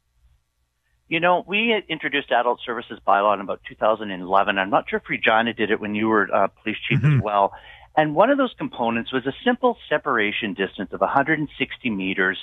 You 1.08 1.20
know, 1.20 1.44
we 1.46 1.76
introduced 1.90 2.32
adult 2.32 2.62
services 2.66 3.00
bylaw 3.06 3.34
in 3.34 3.42
about 3.42 3.62
2011. 3.68 4.58
I'm 4.58 4.70
not 4.70 4.90
sure 4.90 5.00
if 5.00 5.10
Regina 5.10 5.54
did 5.54 5.72
it 5.72 5.82
when 5.82 5.94
you 5.94 6.08
were 6.08 6.34
uh, 6.34 6.48
police 6.48 6.78
chief 6.88 7.00
mm-hmm. 7.00 7.18
as 7.18 7.22
well. 7.22 7.52
And 7.96 8.16
one 8.16 8.30
of 8.30 8.38
those 8.38 8.54
components 8.58 9.12
was 9.12 9.26
a 9.26 9.34
simple 9.44 9.78
separation 9.90 10.54
distance 10.54 10.94
of 10.94 11.02
160 11.02 11.90
meters 11.90 12.38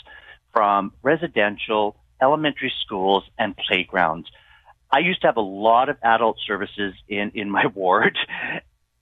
from 0.52 0.93
residential, 1.02 1.97
elementary 2.21 2.73
schools, 2.85 3.25
and 3.38 3.57
playgrounds. 3.57 4.28
I 4.90 5.00
used 5.00 5.21
to 5.23 5.28
have 5.28 5.37
a 5.37 5.43
lot 5.43 5.88
of 5.88 5.97
adult 6.02 6.38
services 6.47 6.95
in, 7.09 7.33
in 7.35 7.50
my 7.50 7.67
ward. 7.75 8.19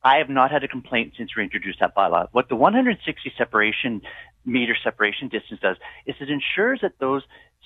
I 0.03 0.19
have 0.19 0.29
not 0.29 0.53
had 0.53 0.63
a 0.63 0.69
complaint 0.69 1.15
since 1.19 1.35
we 1.37 1.43
introduced 1.43 1.81
that 1.81 1.97
bylaw. 1.97 2.29
What 2.31 2.49
the 2.49 2.57
160 2.57 3.33
separation 3.37 4.03
meter 4.45 4.77
separation 4.83 5.29
distance 5.29 5.61
does 5.61 5.77
is 6.07 6.15
it 6.21 6.31
ensures 6.31 6.81
that 6.83 6.93
those 7.01 7.23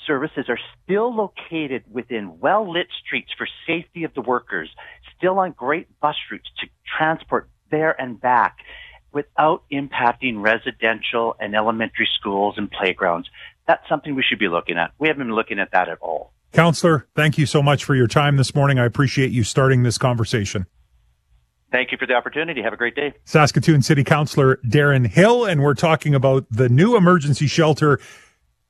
services 0.06 0.46
are 0.48 0.58
still 0.82 1.14
located 1.14 1.84
within 1.90 2.40
well 2.40 2.70
lit 2.70 2.86
streets 3.04 3.30
for 3.36 3.46
safety 3.66 4.04
of 4.04 4.14
the 4.14 4.22
workers, 4.22 4.70
still 5.16 5.38
on 5.38 5.52
great 5.52 5.88
bus 6.00 6.16
routes 6.30 6.48
to 6.60 6.66
transport 6.96 7.50
there 7.70 7.98
and 8.00 8.20
back 8.20 8.58
without 9.12 9.64
impacting 9.72 10.40
residential 10.40 11.34
and 11.40 11.54
elementary 11.54 12.08
schools 12.18 12.54
and 12.56 12.70
playgrounds. 12.70 13.28
That's 13.66 13.88
something 13.88 14.14
we 14.14 14.22
should 14.22 14.38
be 14.38 14.48
looking 14.48 14.78
at. 14.78 14.92
We 14.98 15.08
haven't 15.08 15.26
been 15.26 15.34
looking 15.34 15.58
at 15.58 15.72
that 15.72 15.88
at 15.88 15.98
all. 16.00 16.32
Counselor, 16.52 17.06
thank 17.14 17.38
you 17.38 17.46
so 17.46 17.62
much 17.62 17.84
for 17.84 17.94
your 17.94 18.08
time 18.08 18.36
this 18.36 18.54
morning. 18.54 18.78
I 18.78 18.84
appreciate 18.84 19.30
you 19.30 19.44
starting 19.44 19.82
this 19.82 19.98
conversation. 19.98 20.66
Thank 21.70 21.92
you 21.92 21.98
for 21.98 22.06
the 22.06 22.14
opportunity. 22.14 22.62
Have 22.62 22.72
a 22.72 22.76
great 22.76 22.96
day. 22.96 23.14
Saskatoon 23.24 23.82
City 23.82 24.02
Councilor 24.02 24.56
Darren 24.66 25.06
Hill, 25.06 25.44
and 25.44 25.62
we're 25.62 25.74
talking 25.74 26.16
about 26.16 26.46
the 26.50 26.68
new 26.68 26.96
emergency 26.96 27.46
shelter 27.46 28.00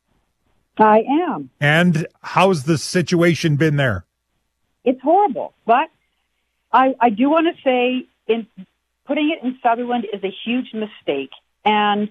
I 0.78 1.06
am. 1.30 1.52
And 1.62 2.06
how's 2.22 2.64
the 2.64 2.78
situation 2.78 3.56
been 3.56 3.78
there? 3.78 4.04
It's 4.84 5.00
horrible, 5.02 5.54
but 5.66 5.88
I, 6.74 6.96
I 7.00 7.12
do 7.12 7.30
want 7.30 7.48
to 7.56 7.62
say 7.64 8.06
in 8.28 8.46
putting 9.06 9.32
it 9.32 9.42
in 9.42 9.58
Sutherland 9.64 10.06
is 10.12 10.22
a 10.22 10.34
huge 10.44 10.74
mistake. 10.74 11.32
And 11.64 12.10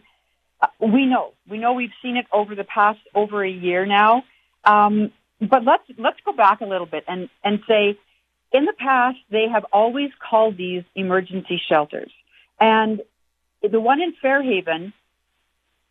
uh, 0.62 0.68
we 0.80 1.06
know, 1.06 1.32
we 1.48 1.58
know 1.58 1.72
we've 1.74 1.92
seen 2.00 2.16
it 2.16 2.26
over 2.32 2.54
the 2.54 2.64
past 2.64 3.00
over 3.14 3.44
a 3.44 3.50
year 3.50 3.84
now. 3.84 4.22
Um, 4.64 5.12
but 5.40 5.64
let's, 5.64 5.82
let's 5.98 6.20
go 6.24 6.32
back 6.32 6.60
a 6.60 6.66
little 6.66 6.86
bit 6.86 7.04
and, 7.08 7.28
and 7.42 7.60
say, 7.66 7.98
in 8.52 8.64
the 8.64 8.74
past, 8.78 9.18
they 9.30 9.46
have 9.52 9.64
always 9.72 10.10
called 10.18 10.56
these 10.56 10.84
emergency 10.94 11.60
shelters. 11.68 12.12
And 12.60 13.00
the 13.62 13.80
one 13.80 14.00
in 14.00 14.14
Fairhaven 14.22 14.92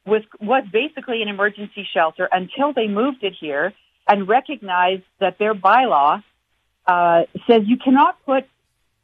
was, 0.06 0.22
was 0.40 0.64
basically 0.72 1.22
an 1.22 1.28
emergency 1.28 1.88
shelter 1.94 2.30
until 2.32 2.72
they 2.74 2.88
moved 2.88 3.24
it 3.24 3.34
here 3.40 3.74
and 4.08 4.28
recognized 4.28 5.04
that 5.20 5.38
their 5.38 5.54
bylaw 5.54 6.24
uh, 6.86 7.24
says 7.48 7.64
you 7.66 7.78
cannot 7.78 8.18
put 8.26 8.46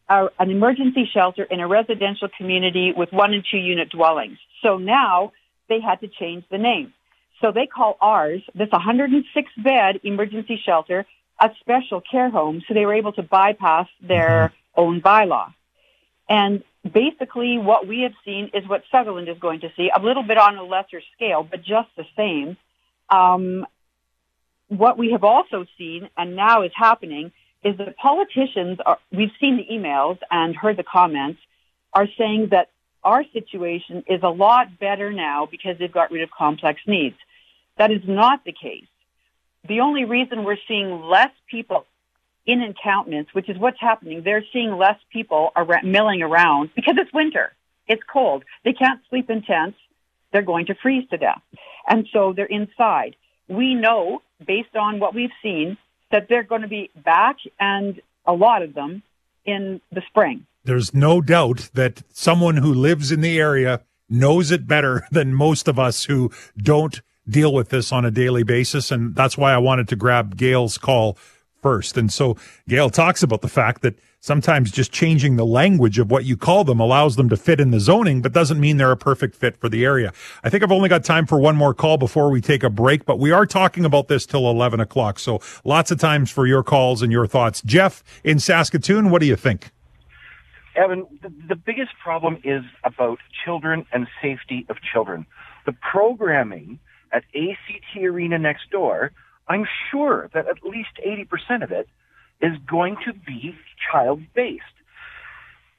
a, 0.09 0.27
an 0.39 0.49
emergency 0.49 1.09
shelter 1.13 1.43
in 1.43 1.59
a 1.59 1.67
residential 1.67 2.29
community 2.37 2.93
with 2.95 3.11
one 3.11 3.33
and 3.33 3.43
two 3.49 3.57
unit 3.57 3.89
dwellings. 3.89 4.37
So 4.63 4.77
now 4.77 5.33
they 5.69 5.79
had 5.79 5.99
to 6.01 6.07
change 6.07 6.43
the 6.49 6.57
name. 6.57 6.93
So 7.41 7.51
they 7.51 7.67
call 7.67 7.97
ours, 8.01 8.41
this 8.55 8.69
106 8.71 9.51
bed 9.63 9.99
emergency 10.03 10.59
shelter, 10.63 11.05
a 11.39 11.49
special 11.59 12.01
care 12.01 12.29
home. 12.29 12.63
So 12.67 12.73
they 12.73 12.85
were 12.85 12.95
able 12.95 13.13
to 13.13 13.23
bypass 13.23 13.87
their 14.01 14.51
mm-hmm. 14.75 14.81
own 14.81 15.01
bylaw. 15.01 15.53
And 16.29 16.63
basically 16.83 17.57
what 17.57 17.87
we 17.87 18.01
have 18.01 18.13
seen 18.25 18.51
is 18.53 18.67
what 18.67 18.83
Sutherland 18.91 19.29
is 19.29 19.37
going 19.39 19.61
to 19.61 19.69
see, 19.77 19.89
a 19.95 20.01
little 20.01 20.23
bit 20.23 20.37
on 20.37 20.57
a 20.57 20.63
lesser 20.63 21.01
scale, 21.15 21.47
but 21.49 21.59
just 21.63 21.89
the 21.95 22.05
same. 22.15 22.57
Um, 23.09 23.65
what 24.67 24.97
we 24.97 25.11
have 25.11 25.23
also 25.23 25.65
seen, 25.77 26.09
and 26.17 26.35
now 26.35 26.63
is 26.63 26.71
happening, 26.75 27.31
is 27.63 27.77
that 27.77 27.95
politicians 27.97 28.79
are, 28.85 28.97
we've 29.11 29.31
seen 29.39 29.57
the 29.57 29.73
emails 29.73 30.17
and 30.29 30.55
heard 30.55 30.77
the 30.77 30.83
comments, 30.83 31.39
are 31.93 32.07
saying 32.17 32.49
that 32.51 32.69
our 33.03 33.23
situation 33.33 34.03
is 34.07 34.21
a 34.23 34.29
lot 34.29 34.79
better 34.79 35.11
now 35.11 35.47
because 35.49 35.77
they've 35.77 35.91
got 35.91 36.11
rid 36.11 36.23
of 36.23 36.29
complex 36.31 36.81
needs. 36.87 37.15
That 37.77 37.91
is 37.91 38.01
not 38.05 38.43
the 38.43 38.51
case. 38.51 38.87
The 39.67 39.81
only 39.81 40.05
reason 40.05 40.43
we're 40.43 40.57
seeing 40.67 41.01
less 41.03 41.31
people 41.49 41.85
in 42.45 42.61
encampments, 42.61 43.33
which 43.33 43.49
is 43.49 43.57
what's 43.57 43.79
happening, 43.79 44.23
they're 44.23 44.45
seeing 44.53 44.71
less 44.77 44.97
people 45.11 45.51
are 45.55 45.67
milling 45.83 46.21
around 46.21 46.71
because 46.75 46.95
it's 46.97 47.13
winter. 47.13 47.51
It's 47.87 48.01
cold. 48.11 48.43
They 48.63 48.73
can't 48.73 49.01
sleep 49.09 49.29
in 49.29 49.41
tents. 49.41 49.77
They're 50.31 50.41
going 50.41 50.67
to 50.67 50.75
freeze 50.75 51.07
to 51.09 51.17
death. 51.17 51.41
And 51.87 52.07
so 52.11 52.33
they're 52.33 52.45
inside. 52.45 53.15
We 53.47 53.75
know, 53.75 54.21
based 54.45 54.75
on 54.75 54.99
what 54.99 55.13
we've 55.13 55.31
seen, 55.41 55.77
that 56.11 56.27
they're 56.29 56.43
going 56.43 56.61
to 56.61 56.67
be 56.67 56.89
back 56.95 57.37
and 57.59 58.01
a 58.25 58.33
lot 58.33 58.61
of 58.61 58.73
them 58.73 59.03
in 59.47 59.81
the 59.91 60.03
spring. 60.07 60.45
There's 60.65 60.93
no 60.93 61.21
doubt 61.21 61.69
that 61.73 62.03
someone 62.11 62.57
who 62.57 62.73
lives 62.73 63.11
in 63.11 63.21
the 63.21 63.39
area 63.39 63.81
knows 64.09 64.51
it 64.51 64.67
better 64.67 65.07
than 65.11 65.33
most 65.33 65.67
of 65.67 65.79
us 65.79 66.05
who 66.05 66.31
don't 66.57 67.01
deal 67.27 67.53
with 67.53 67.69
this 67.69 67.91
on 67.91 68.05
a 68.05 68.11
daily 68.11 68.43
basis. 68.43 68.91
And 68.91 69.15
that's 69.15 69.37
why 69.37 69.53
I 69.53 69.57
wanted 69.57 69.87
to 69.89 69.95
grab 69.95 70.37
Gail's 70.37 70.77
call 70.77 71.17
first. 71.61 71.97
And 71.97 72.11
so 72.11 72.37
Gail 72.67 72.89
talks 72.89 73.23
about 73.23 73.41
the 73.41 73.49
fact 73.49 73.81
that 73.81 73.95
sometimes 74.27 74.71
just 74.71 74.91
changing 74.91 75.37
the 75.37 75.45
language 75.45 75.97
of 75.97 76.11
what 76.11 76.25
you 76.25 76.35
call 76.35 76.65
them 76.65 76.79
allows 76.79 77.15
them 77.15 77.29
to 77.29 77.37
fit 77.37 77.61
in 77.61 77.71
the 77.71 77.79
zoning, 77.79 78.21
but 78.21 78.33
doesn't 78.33 78.59
mean 78.59 78.75
they're 78.75 78.91
a 78.91 78.97
perfect 78.97 79.33
fit 79.35 79.55
for 79.55 79.69
the 79.69 79.85
area. 79.85 80.11
I 80.43 80.49
think 80.49 80.63
I've 80.63 80.71
only 80.71 80.89
got 80.89 81.03
time 81.03 81.25
for 81.25 81.39
one 81.39 81.55
more 81.55 81.73
call 81.73 81.97
before 81.97 82.29
we 82.29 82.41
take 82.41 82.61
a 82.61 82.69
break, 82.69 83.05
but 83.05 83.17
we 83.17 83.31
are 83.31 83.45
talking 83.45 83.85
about 83.85 84.09
this 84.09 84.25
till 84.25 84.49
11 84.49 84.81
o'clock. 84.81 85.17
So 85.17 85.39
lots 85.63 85.89
of 85.91 85.99
times 85.99 86.29
for 86.29 86.45
your 86.45 86.61
calls 86.61 87.01
and 87.01 87.11
your 87.11 87.25
thoughts. 87.25 87.61
Jeff 87.61 88.03
in 88.23 88.37
Saskatoon, 88.37 89.09
what 89.09 89.21
do 89.21 89.27
you 89.27 89.37
think? 89.37 89.71
Evan, 90.75 91.07
the, 91.23 91.33
the 91.47 91.55
biggest 91.55 91.91
problem 92.03 92.37
is 92.43 92.63
about 92.83 93.19
children 93.45 93.85
and 93.93 94.07
safety 94.21 94.65
of 94.69 94.75
children. 94.81 95.25
The 95.65 95.73
programming 95.73 96.79
at 97.13 97.23
ACT 97.33 98.03
Arena 98.03 98.37
next 98.37 98.69
door, 98.71 99.13
I'm 99.47 99.65
sure 99.89 100.29
that 100.33 100.47
at 100.47 100.63
least 100.63 100.99
80% 101.05 101.63
of 101.63 101.71
it 101.71 101.87
is 102.41 102.57
going 102.69 102.97
to 103.05 103.13
be 103.13 103.55
child 103.91 104.21
based. 104.35 104.63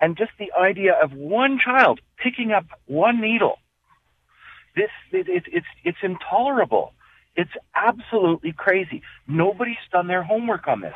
And 0.01 0.17
just 0.17 0.31
the 0.39 0.53
idea 0.59 0.93
of 1.03 1.13
one 1.13 1.59
child 1.65 2.01
picking 2.23 2.53
up 2.53 2.67
one 2.87 3.21
needle, 3.21 3.59
this, 4.77 4.91
it, 5.13 5.29
it, 5.29 5.45
it's, 5.53 5.67
it's 5.85 5.99
intolerable. 6.03 6.93
It's 7.37 7.51
absolutely 7.75 8.53
crazy. 8.53 9.03
Nobody's 9.27 9.77
done 9.93 10.07
their 10.07 10.23
homework 10.23 10.69
on 10.69 10.81
this. 10.81 10.95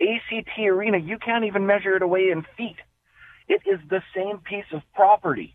ACT 0.00 0.58
Arena, 0.58 0.98
you 0.98 1.18
can't 1.18 1.44
even 1.44 1.66
measure 1.66 1.96
it 1.96 2.02
away 2.02 2.30
in 2.30 2.44
feet. 2.56 2.76
It 3.48 3.62
is 3.66 3.78
the 3.88 4.02
same 4.14 4.38
piece 4.38 4.64
of 4.72 4.82
property. 4.94 5.54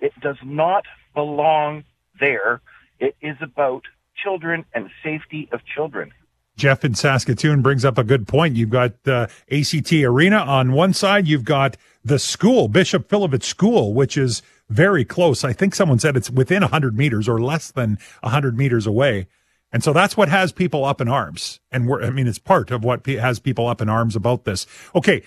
It 0.00 0.12
does 0.20 0.38
not 0.44 0.84
belong 1.14 1.84
there. 2.18 2.60
It 2.98 3.16
is 3.20 3.36
about 3.40 3.82
children 4.22 4.64
and 4.74 4.90
safety 5.04 5.48
of 5.52 5.60
children. 5.64 6.12
Jeff 6.56 6.84
in 6.84 6.94
Saskatoon 6.94 7.62
brings 7.62 7.84
up 7.84 7.98
a 7.98 8.04
good 8.04 8.26
point. 8.26 8.56
You've 8.56 8.70
got 8.70 8.92
uh, 9.06 9.26
ACT 9.50 9.92
Arena 9.92 10.38
on 10.38 10.72
one 10.72 10.92
side. 10.92 11.26
You've 11.26 11.44
got 11.44 11.76
the 12.04 12.18
school, 12.18 12.68
Bishop 12.68 13.08
Filevich 13.08 13.42
School, 13.42 13.92
which 13.92 14.16
is 14.16 14.42
very 14.68 15.04
close. 15.04 15.44
I 15.44 15.52
think 15.52 15.74
someone 15.74 15.98
said 15.98 16.16
it's 16.16 16.30
within 16.30 16.62
100 16.62 16.96
meters 16.96 17.28
or 17.28 17.40
less 17.40 17.70
than 17.70 17.98
100 18.20 18.56
meters 18.56 18.86
away. 18.86 19.26
And 19.72 19.84
so 19.84 19.92
that's 19.92 20.16
what 20.16 20.28
has 20.28 20.52
people 20.52 20.84
up 20.84 21.00
in 21.00 21.08
arms. 21.08 21.60
And 21.70 21.86
we're, 21.86 22.02
I 22.02 22.10
mean, 22.10 22.26
it's 22.26 22.38
part 22.38 22.70
of 22.70 22.84
what 22.84 23.04
has 23.06 23.38
people 23.38 23.66
up 23.66 23.80
in 23.80 23.88
arms 23.88 24.16
about 24.16 24.44
this. 24.44 24.66
Okay. 24.94 25.22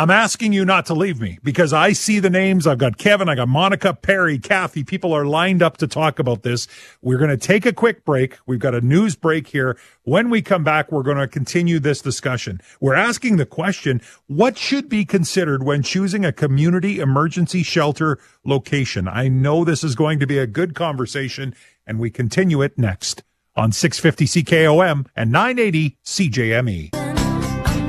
I'm 0.00 0.08
asking 0.08 0.54
you 0.54 0.64
not 0.64 0.86
to 0.86 0.94
leave 0.94 1.20
me 1.20 1.38
because 1.42 1.74
I 1.74 1.92
see 1.92 2.20
the 2.20 2.30
names. 2.30 2.66
I've 2.66 2.78
got 2.78 2.96
Kevin, 2.96 3.28
I 3.28 3.34
got 3.34 3.48
Monica, 3.48 3.92
Perry, 3.92 4.38
Kathy. 4.38 4.82
People 4.82 5.12
are 5.12 5.26
lined 5.26 5.62
up 5.62 5.76
to 5.76 5.86
talk 5.86 6.18
about 6.18 6.42
this. 6.42 6.66
We're 7.02 7.18
going 7.18 7.28
to 7.28 7.36
take 7.36 7.66
a 7.66 7.72
quick 7.74 8.02
break. 8.06 8.38
We've 8.46 8.58
got 8.58 8.74
a 8.74 8.80
news 8.80 9.14
break 9.14 9.48
here. 9.48 9.76
When 10.04 10.30
we 10.30 10.40
come 10.40 10.64
back, 10.64 10.90
we're 10.90 11.02
going 11.02 11.18
to 11.18 11.28
continue 11.28 11.78
this 11.78 12.00
discussion. 12.00 12.62
We're 12.80 12.94
asking 12.94 13.36
the 13.36 13.44
question, 13.44 14.00
what 14.26 14.56
should 14.56 14.88
be 14.88 15.04
considered 15.04 15.64
when 15.64 15.82
choosing 15.82 16.24
a 16.24 16.32
community 16.32 16.98
emergency 16.98 17.62
shelter 17.62 18.18
location? 18.42 19.06
I 19.06 19.28
know 19.28 19.66
this 19.66 19.84
is 19.84 19.94
going 19.94 20.18
to 20.20 20.26
be 20.26 20.38
a 20.38 20.46
good 20.46 20.74
conversation 20.74 21.54
and 21.86 21.98
we 21.98 22.08
continue 22.08 22.62
it 22.62 22.78
next 22.78 23.22
on 23.54 23.70
650 23.70 24.42
CKOM 24.44 25.08
and 25.14 25.30
980 25.30 25.98
CJME. 26.06 26.99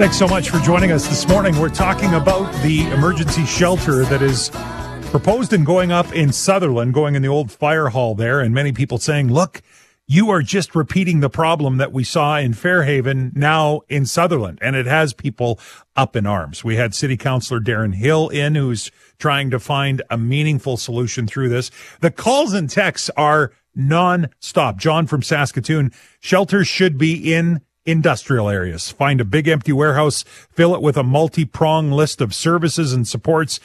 Thanks 0.02 0.18
so 0.18 0.28
much 0.28 0.50
for 0.50 0.58
joining 0.62 0.92
us 0.92 1.08
this 1.08 1.28
morning. 1.28 1.56
We're 1.60 1.70
talking 1.70 2.16
about 2.16 2.52
the 2.64 2.88
emergency 2.88 3.46
shelter 3.46 4.04
that 4.06 4.24
is 4.24 4.50
proposed 5.12 5.54
and 5.54 5.64
going 5.64 5.92
up 5.92 6.12
in 6.12 6.34
Sutherland, 6.34 6.96
going 6.96 7.14
in 7.14 7.22
the 7.22 7.28
old 7.28 7.52
fire 7.52 7.90
hall 7.90 8.16
there, 8.16 8.40
and 8.40 8.52
many 8.52 8.72
people 8.72 8.98
saying, 8.98 9.32
look, 9.32 9.62
you 10.08 10.32
are 10.32 10.42
just 10.42 10.74
repeating 10.74 11.20
the 11.20 11.30
problem 11.30 11.78
that 11.78 11.94
we 11.94 12.04
saw 12.04 12.40
in 12.40 12.54
Fairhaven 12.54 13.32
now 13.36 13.82
in 13.90 14.08
Sutherland, 14.08 14.58
and 14.60 14.76
it 14.76 14.88
has 14.88 15.14
people 15.14 15.60
up 15.96 16.16
in 16.16 16.26
arms. 16.26 16.64
We 16.64 16.78
had 16.78 16.96
City 16.96 17.16
Councilor 17.16 17.60
Darren 17.60 17.94
Hill 17.94 18.30
in, 18.30 18.56
who's 18.56 18.90
trying 19.20 19.52
to 19.52 19.60
find 19.60 20.02
a 20.10 20.18
meaningful 20.18 20.78
solution 20.78 21.28
through 21.28 21.50
this. 21.50 21.70
The 22.00 22.10
calls 22.10 22.54
and 22.54 22.68
texts 22.68 23.12
are 23.16 23.54
non-stop. 23.76 24.78
John 24.78 25.06
from 25.06 25.22
Saskatoon, 25.22 25.92
shelters 26.20 26.68
should 26.68 26.98
be 26.98 27.36
in 27.36 27.62
industrial 27.86 28.50
areas. 28.50 28.91
Find 28.91 29.20
a 29.20 29.26
big 29.26 29.48
empty 29.48 29.72
warehouse, 29.72 30.24
fill 30.52 30.76
it 30.76 30.82
with 30.82 30.98
a 30.98 31.04
multi-prong 31.04 31.91
list 31.91 32.22
of 32.22 32.36
services 32.36 32.94
and 32.94 33.08
supports. 33.08 33.60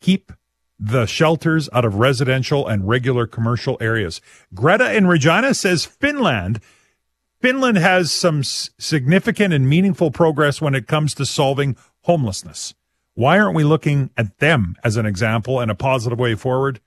Keep 0.00 0.32
the 0.78 1.06
shelters 1.06 1.68
out 1.72 1.84
of 1.84 1.96
residential 1.96 2.66
and 2.66 2.88
regular 2.88 3.26
commercial 3.26 3.76
areas. 3.80 4.20
Greta 4.54 4.94
in 4.94 5.06
Regina 5.06 5.54
says 5.54 5.84
Finland 5.84 6.60
Finland 7.40 7.78
has 7.78 8.12
some 8.12 8.42
significant 8.44 9.54
and 9.54 9.66
meaningful 9.66 10.10
progress 10.10 10.60
when 10.60 10.74
it 10.74 10.86
comes 10.86 11.14
to 11.14 11.24
solving 11.24 11.74
homelessness. 12.02 12.74
Why 13.14 13.38
aren't 13.38 13.56
we 13.56 13.64
looking 13.64 14.10
at 14.14 14.38
them 14.40 14.76
as 14.84 14.96
an 14.96 15.06
example 15.06 15.58
and 15.58 15.70
a 15.70 15.74
positive 15.74 16.18
way 16.18 16.34
forward 16.34 16.80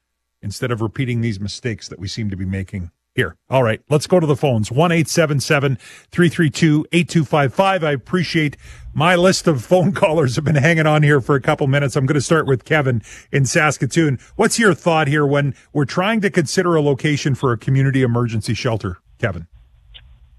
instead 0.43 0.71
of 0.71 0.79
repeating 0.79 1.21
these 1.21 1.39
mistakes 1.39 1.87
that 1.87 1.97
we 1.97 2.07
seem 2.07 2.29
to 2.29 2.37
be 2.37 2.45
making 2.45 2.91
here. 3.15 3.35
All 3.49 3.63
right, 3.63 3.81
let's 3.89 4.07
go 4.07 4.19
to 4.19 4.27
the 4.27 4.35
phones. 4.35 4.71
1 4.71 4.89
332 4.89 6.85
8255. 6.91 7.83
I 7.83 7.91
appreciate 7.91 8.57
my 8.93 9.15
list 9.15 9.47
of 9.47 9.63
phone 9.63 9.91
callers 9.93 10.35
have 10.35 10.45
been 10.45 10.55
hanging 10.55 10.87
on 10.87 11.03
here 11.03 11.21
for 11.21 11.35
a 11.35 11.41
couple 11.41 11.67
minutes. 11.67 11.95
I'm 11.95 12.05
going 12.05 12.15
to 12.15 12.21
start 12.21 12.47
with 12.47 12.65
Kevin 12.65 13.01
in 13.31 13.45
Saskatoon. 13.45 14.19
What's 14.35 14.59
your 14.59 14.73
thought 14.73 15.07
here 15.07 15.25
when 15.25 15.55
we're 15.73 15.85
trying 15.85 16.21
to 16.21 16.29
consider 16.29 16.75
a 16.75 16.81
location 16.81 17.35
for 17.35 17.51
a 17.51 17.57
community 17.57 18.01
emergency 18.01 18.53
shelter, 18.53 18.97
Kevin? 19.19 19.47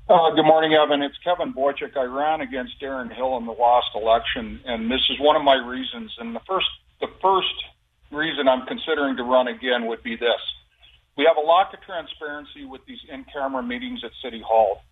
Uh, 0.08 0.30
good 0.34 0.44
morning, 0.44 0.74
Evan. 0.74 1.00
It's 1.00 1.16
Kevin 1.24 1.54
Boychuk. 1.54 1.96
I 1.96 2.04
ran 2.04 2.42
against 2.42 2.78
Darren 2.80 3.14
Hill 3.14 3.38
in 3.38 3.46
the 3.46 3.52
last 3.52 3.86
election, 3.94 4.60
and 4.66 4.90
this 4.90 5.00
is 5.08 5.18
one 5.18 5.34
of 5.34 5.42
my 5.42 5.54
reasons. 5.54 6.14
And 6.18 6.36
the 6.36 6.42
first, 6.46 6.66
the 7.00 7.06
first 7.22 7.54
reason 8.10 8.46
I'm 8.46 8.66
considering 8.66 9.16
to 9.16 9.22
run 9.22 9.48
again 9.48 9.86
would 9.86 10.02
be 10.02 10.16
this: 10.16 10.42
we 11.16 11.24
have 11.26 11.36
a 11.36 11.46
lack 11.46 11.72
of 11.72 11.80
transparency 11.82 12.64
with 12.64 12.84
these 12.86 12.98
in-camera 13.08 13.62
meetings 13.62 14.02
at 14.04 14.10
City 14.22 14.42
Hall. 14.44 14.82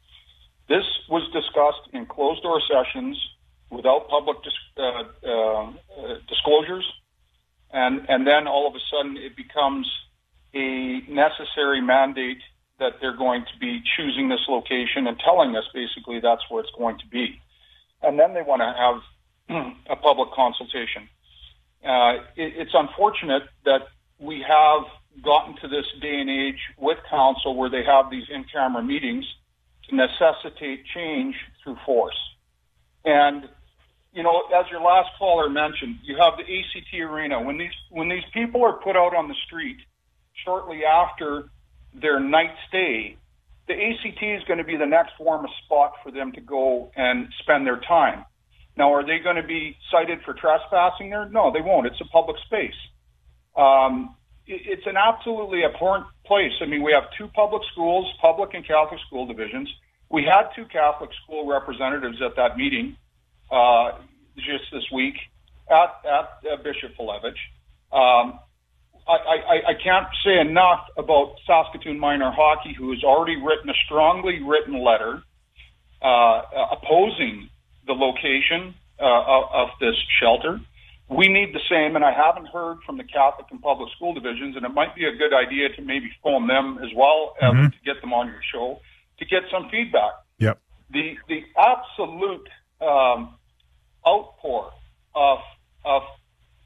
This 0.68 0.84
was 1.08 1.22
discussed 1.32 1.92
in 1.92 2.06
closed-door 2.06 2.60
sessions 2.70 3.18
without 3.70 4.08
public 4.08 4.36
dis- 4.44 4.52
uh, 4.76 5.04
uh, 5.28 5.72
disclosures, 6.28 6.86
and 7.72 8.06
and 8.08 8.26
then 8.26 8.46
all 8.46 8.68
of 8.68 8.74
a 8.74 8.82
sudden 8.90 9.16
it 9.16 9.36
becomes 9.36 9.90
a 10.54 11.00
necessary 11.08 11.80
mandate 11.80 12.42
that 12.78 12.94
they're 13.00 13.16
going 13.16 13.44
to 13.52 13.58
be 13.58 13.82
choosing 13.96 14.28
this 14.28 14.44
location 14.48 15.06
and 15.06 15.18
telling 15.18 15.56
us 15.56 15.64
basically 15.72 16.20
that's 16.20 16.42
where 16.48 16.62
it's 16.62 16.72
going 16.76 16.98
to 16.98 17.06
be. 17.06 17.40
And 18.02 18.18
then 18.18 18.34
they 18.34 18.42
want 18.42 18.60
to 18.60 18.72
have 18.84 19.66
a 19.90 19.96
public 19.96 20.32
consultation. 20.32 21.08
Uh, 21.84 22.22
it, 22.36 22.54
it's 22.56 22.74
unfortunate 22.74 23.44
that 23.64 23.82
we 24.18 24.44
have 24.46 24.82
gotten 25.22 25.54
to 25.60 25.68
this 25.68 25.86
day 26.00 26.20
and 26.20 26.30
age 26.30 26.60
with 26.78 26.98
council 27.10 27.56
where 27.56 27.70
they 27.70 27.84
have 27.84 28.10
these 28.10 28.24
in-camera 28.30 28.82
meetings 28.82 29.24
to 29.88 29.96
necessitate 29.96 30.84
change 30.94 31.34
through 31.62 31.76
force. 31.84 32.18
And 33.04 33.48
you 34.12 34.22
know, 34.22 34.42
as 34.54 34.66
your 34.70 34.82
last 34.82 35.08
caller 35.18 35.48
mentioned, 35.48 35.98
you 36.02 36.16
have 36.18 36.34
the 36.36 36.42
ACT 36.42 36.94
arena. 37.00 37.40
When 37.40 37.56
these 37.56 37.72
when 37.90 38.08
these 38.08 38.24
people 38.34 38.62
are 38.62 38.74
put 38.74 38.96
out 38.96 39.14
on 39.16 39.28
the 39.28 39.34
street 39.46 39.78
shortly 40.44 40.84
after 40.84 41.48
their 41.94 42.20
night 42.20 42.50
stay, 42.68 43.16
the 43.68 43.74
ACT 43.74 44.22
is 44.22 44.42
going 44.44 44.58
to 44.58 44.64
be 44.64 44.76
the 44.76 44.86
next 44.86 45.12
warmest 45.18 45.54
spot 45.64 45.92
for 46.02 46.10
them 46.10 46.32
to 46.32 46.40
go 46.40 46.90
and 46.94 47.28
spend 47.40 47.66
their 47.66 47.80
time. 47.80 48.24
Now, 48.76 48.92
are 48.94 49.04
they 49.04 49.18
going 49.18 49.36
to 49.36 49.42
be 49.42 49.76
cited 49.90 50.20
for 50.24 50.34
trespassing 50.34 51.10
there? 51.10 51.28
No, 51.28 51.52
they 51.52 51.60
won't. 51.60 51.86
It's 51.86 52.00
a 52.00 52.06
public 52.06 52.36
space. 52.46 52.74
Um, 53.56 54.16
it's 54.46 54.86
an 54.86 54.96
absolutely 54.96 55.64
abhorrent 55.64 56.06
place. 56.26 56.52
I 56.60 56.66
mean, 56.66 56.82
we 56.82 56.92
have 56.92 57.04
two 57.16 57.28
public 57.28 57.62
schools, 57.72 58.06
public 58.20 58.54
and 58.54 58.66
Catholic 58.66 59.00
school 59.06 59.26
divisions. 59.26 59.72
We 60.10 60.24
had 60.24 60.48
two 60.54 60.66
Catholic 60.66 61.10
school 61.22 61.46
representatives 61.46 62.20
at 62.24 62.36
that 62.36 62.56
meeting 62.56 62.96
uh, 63.50 63.92
just 64.36 64.64
this 64.72 64.84
week 64.92 65.14
at, 65.70 65.90
at 66.04 66.52
uh, 66.52 66.56
Bishop 66.62 66.92
Filevich. 66.98 67.38
Um, 67.92 68.38
I, 69.06 69.12
I, 69.12 69.70
I 69.70 69.74
can't 69.82 70.06
say 70.24 70.38
enough 70.38 70.86
about 70.96 71.36
Saskatoon 71.46 71.98
Minor 71.98 72.30
Hockey, 72.30 72.74
who 72.76 72.90
has 72.92 73.02
already 73.02 73.36
written 73.36 73.68
a 73.68 73.74
strongly 73.84 74.40
written 74.42 74.82
letter 74.82 75.22
uh, 76.00 76.42
opposing 76.72 77.48
the 77.86 77.92
location 77.92 78.74
uh, 79.00 79.04
of, 79.04 79.44
of 79.52 79.68
this 79.80 79.96
shelter. 80.20 80.60
We 81.14 81.28
need 81.28 81.54
the 81.54 81.60
same, 81.68 81.96
and 81.96 82.04
I 82.04 82.12
haven't 82.12 82.48
heard 82.48 82.78
from 82.86 82.96
the 82.96 83.04
Catholic 83.04 83.46
and 83.50 83.60
public 83.60 83.92
school 83.96 84.14
divisions, 84.14 84.56
and 84.56 84.64
it 84.64 84.72
might 84.72 84.94
be 84.94 85.04
a 85.04 85.12
good 85.12 85.34
idea 85.34 85.68
to 85.76 85.82
maybe 85.82 86.10
phone 86.22 86.46
them 86.46 86.78
as 86.82 86.90
well 86.96 87.34
uh, 87.40 87.50
mm-hmm. 87.50 87.66
to 87.66 87.78
get 87.84 88.00
them 88.00 88.12
on 88.12 88.28
your 88.28 88.42
show 88.52 88.80
to 89.18 89.24
get 89.24 89.42
some 89.50 89.68
feedback. 89.70 90.12
Yep. 90.38 90.58
The 90.90 91.16
the 91.28 91.42
absolute 91.56 92.48
um, 92.80 93.36
outpour 94.06 94.72
of 95.14 95.38
of 95.84 96.02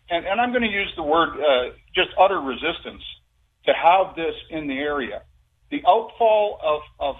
and, 0.08 0.24
and 0.24 0.40
I'm 0.40 0.50
going 0.50 0.62
to 0.62 0.70
use 0.70 0.92
the 0.96 1.02
word 1.02 1.30
uh, 1.30 1.74
just 1.94 2.10
utter 2.18 2.40
resistance 2.40 3.02
to 3.66 3.72
have 3.72 4.14
this 4.14 4.34
in 4.50 4.68
the 4.68 4.78
area. 4.78 5.22
The 5.70 5.82
outfall 5.86 6.60
of, 6.62 6.80
of, 7.00 7.16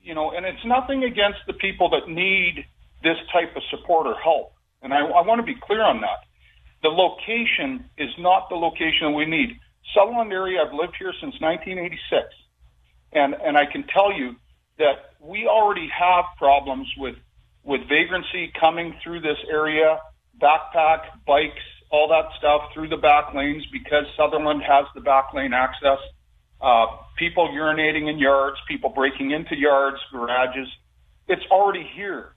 you 0.00 0.14
know, 0.14 0.30
and 0.30 0.46
it's 0.46 0.64
nothing 0.64 1.02
against 1.02 1.40
the 1.46 1.52
people 1.52 1.90
that 1.90 2.08
need 2.08 2.64
this 3.02 3.16
type 3.32 3.56
of 3.56 3.62
support 3.70 4.06
or 4.06 4.14
help. 4.14 4.52
And 4.82 4.94
I, 4.94 4.98
I 4.98 5.26
want 5.26 5.40
to 5.40 5.42
be 5.42 5.58
clear 5.60 5.82
on 5.82 6.00
that. 6.02 6.27
The 6.82 6.88
location 6.88 7.88
is 7.98 8.10
not 8.18 8.48
the 8.48 8.56
location 8.56 9.14
we 9.14 9.26
need. 9.26 9.58
Sutherland 9.94 10.32
area, 10.32 10.60
I've 10.64 10.72
lived 10.72 10.94
here 10.98 11.12
since 11.20 11.34
1986. 11.40 12.26
And, 13.12 13.34
and 13.34 13.56
I 13.56 13.64
can 13.66 13.84
tell 13.84 14.12
you 14.12 14.36
that 14.78 15.16
we 15.20 15.46
already 15.46 15.88
have 15.88 16.24
problems 16.36 16.86
with, 16.96 17.16
with 17.64 17.80
vagrancy 17.88 18.52
coming 18.60 18.94
through 19.02 19.20
this 19.20 19.38
area, 19.50 19.98
backpack, 20.40 21.00
bikes, 21.26 21.64
all 21.90 22.08
that 22.08 22.28
stuff 22.38 22.70
through 22.74 22.88
the 22.88 22.96
back 22.96 23.34
lanes 23.34 23.64
because 23.72 24.04
Sutherland 24.16 24.62
has 24.62 24.84
the 24.94 25.00
back 25.00 25.32
lane 25.34 25.52
access. 25.52 25.98
Uh, 26.60 26.86
people 27.16 27.48
urinating 27.48 28.10
in 28.10 28.18
yards, 28.18 28.56
people 28.68 28.90
breaking 28.90 29.30
into 29.30 29.56
yards, 29.56 29.96
garages. 30.12 30.68
It's 31.28 31.44
already 31.50 31.88
here. 31.94 32.34